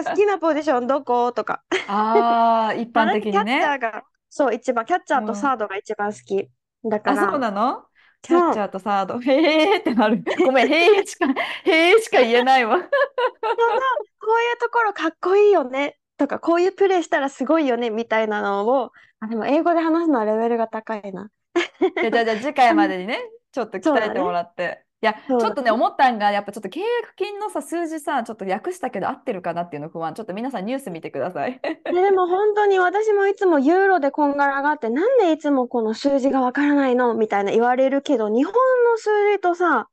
[0.00, 1.32] んか好きなポジションどこ？
[1.32, 1.62] とか。
[1.86, 3.64] ああ、一般的にキャッチャね。
[3.76, 6.50] ーが、そう、一番、キャッチャーうんとサードが一番好き。
[6.88, 7.86] だかあ、そうら、なの？
[8.22, 9.20] キャッチャーとサード。
[9.20, 9.32] へ
[9.74, 10.22] えってなる。
[10.44, 11.26] ごめん、へえしか、
[11.64, 12.78] へえしか言えないわ。
[12.80, 21.30] こういうところかっこいいよねとか、こういうプレーしたらすごいよねみたいなのを、あ、でも英語で話すのはレベルが高いな。
[22.00, 23.18] じゃあ、じゃあじゃあ次回までにね、
[23.52, 24.84] ちょっと鍛えてもらって。
[25.00, 30.12] いや、ちょっとね、思ったんが、やっぱちょっと契約金のさ、数字さ、ちょっと訳したけど合ってるかなっていうの不安。
[30.14, 31.60] ちょっと皆さんニュース見てください。
[31.62, 39.88] ででも本当に私もいつもユーロでこんがらがって、なんでいつもこの数字がわからないのみたいな言われるけど、日本の数字とさ、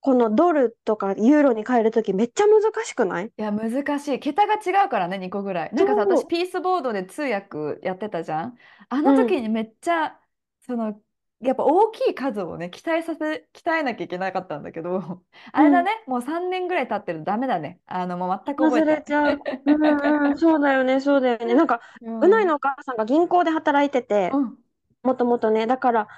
[0.00, 3.26] このドルとかユーロに変えるときめっちゃ難しくない？
[3.26, 4.18] いや、難しい。
[4.20, 5.70] 桁が違うからね、2個ぐらい。
[5.74, 8.54] なんかさ、私、ピースボードで通訳やってたじゃん？
[8.88, 10.16] あの時にめっちゃ、
[10.64, 10.94] その
[11.40, 15.22] やっぱ大きい数をね鍛えさせ 鍛えなきゃいけなかったんだけど
[15.52, 17.80] あれだね、もう3年ぐらい経ってるとダメだね。
[17.86, 19.40] あのもう全く覚え忘れちゃう。
[19.66, 21.54] うんうん、 そうだよね、そうだよね。
[21.54, 24.56] なんか、うんうないのお母さんが銀行で働いてて、うん。
[25.02, 26.08] もともとね、だから、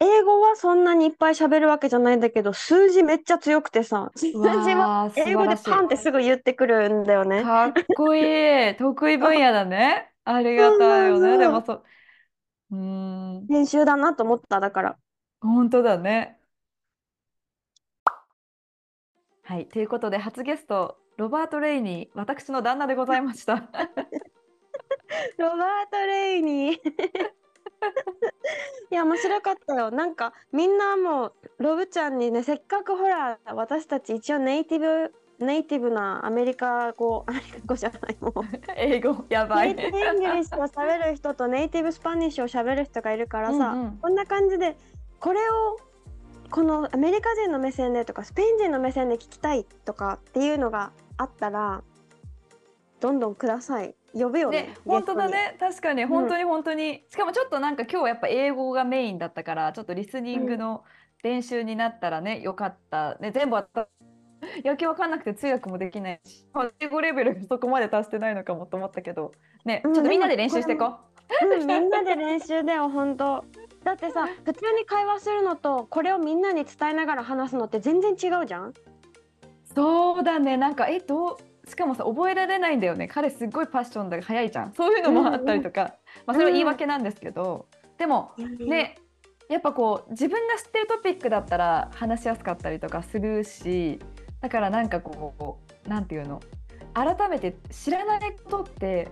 [0.00, 5.70] 英語はそんなにいっぱい喋るわけじゃないんだけど、数字めっちゃ強くてさ、数字は英語でらしい。
[5.70, 7.42] パンってすぐ言ってくるんだよね。
[7.42, 8.76] かっこいい。
[8.76, 10.12] 得意分野だね。
[10.24, 11.82] ありがたいよそうそうそうねでもそう
[12.70, 12.78] うー
[13.40, 14.98] ん練習だなと思った、だから。
[15.40, 16.40] 本当だね
[19.42, 23.56] はいということで初ゲストロバート・レイニー私の旦那でございました
[25.38, 26.76] ロバート・レイニー。
[28.90, 29.90] いや、面白かったよ。
[29.90, 38.32] なんか、みんなもう、ロブちゃんにね、せっかくほら、私たち一応ネイティブ、ネイティブなアメリカ語、 アメリカ語じゃない、もう。
[38.76, 39.74] 英語やばい。
[39.74, 43.98] native Englishを喋る人と native Spanish を喋る人がいるからさ、うんうん。
[43.98, 44.76] こんな感じで
[45.20, 45.78] これを
[46.50, 51.82] このアメリカ人の目線でとかスペイン人の目線で聞きたいとかっていうのがあったら
[53.00, 53.94] どんどんください。
[54.12, 54.62] 呼ぶよね。
[54.62, 55.56] ね、本当だね。
[55.60, 60.82] 確かに本当に本当に、しかもちょっとなんか今日はやっぱ英語がメインだったからちょっとリスニングの
[61.22, 63.16] 練習になったらね、よかった。
[63.16, 63.88] ね全部あった
[64.64, 66.44] 野球わかんなくて通訳もできないし
[66.80, 69.32] 英語レベルそこまで達してないのかもと思ったけど
[69.64, 70.96] ねちうんょっとみんなで練習していこう。
[71.44, 73.44] うん、みんなで練習だよ本当
[73.84, 78.72] だってさ普通に会話するのとこれをみんなに伝えながら話すのって全然違うじゃん？
[79.74, 80.56] そうだね。
[80.56, 81.68] なんかえどう？
[81.68, 83.08] しかもさ覚えられないんだよね。
[83.08, 84.72] 彼すっごいパッションが早いじゃん。
[84.72, 85.96] そういうのもあったりとか、
[86.26, 87.66] まあそれは言い訳なんですけど、
[87.98, 88.96] でもね
[89.50, 93.98] やっぱこう自分が知ってるトピックだったら話しやすかったりとかするし
[94.40, 96.40] だからなんかこうなんていうの？
[96.94, 99.08] 改めて知らないことって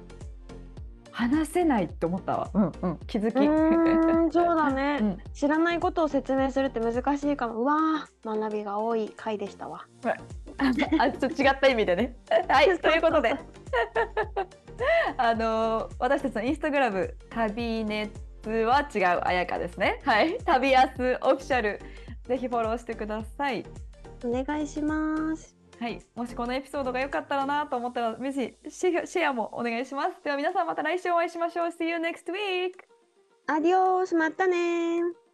[1.13, 2.51] 話せないって思ったわ。
[2.53, 2.99] うんうん。
[3.07, 3.37] 気づき。
[3.37, 5.19] うーんそうだね、 うん。
[5.33, 7.63] 知らないことを説明するって難しいかも。
[7.63, 9.87] うわー学びが多い回でしたわ。
[10.59, 12.17] ああちょっと違った意味でね。
[12.49, 13.35] はい、ということで、
[15.19, 18.11] あの私たちのインスタグラム、旅熱
[18.47, 20.01] は違う、あやかですね。
[20.05, 21.79] はい、旅安オフィシャル、
[22.25, 23.65] ぜひフォローしてください。
[24.25, 30.25] お願いしますはい、もしこのエピソードが良かったらなと思ったら、ぜひシェアシェアもお願いします。
[30.25, 31.67] では皆さんまた来週お会いしましょう。
[31.69, 32.73] See you next week!
[33.47, 35.26] アディオースまたねー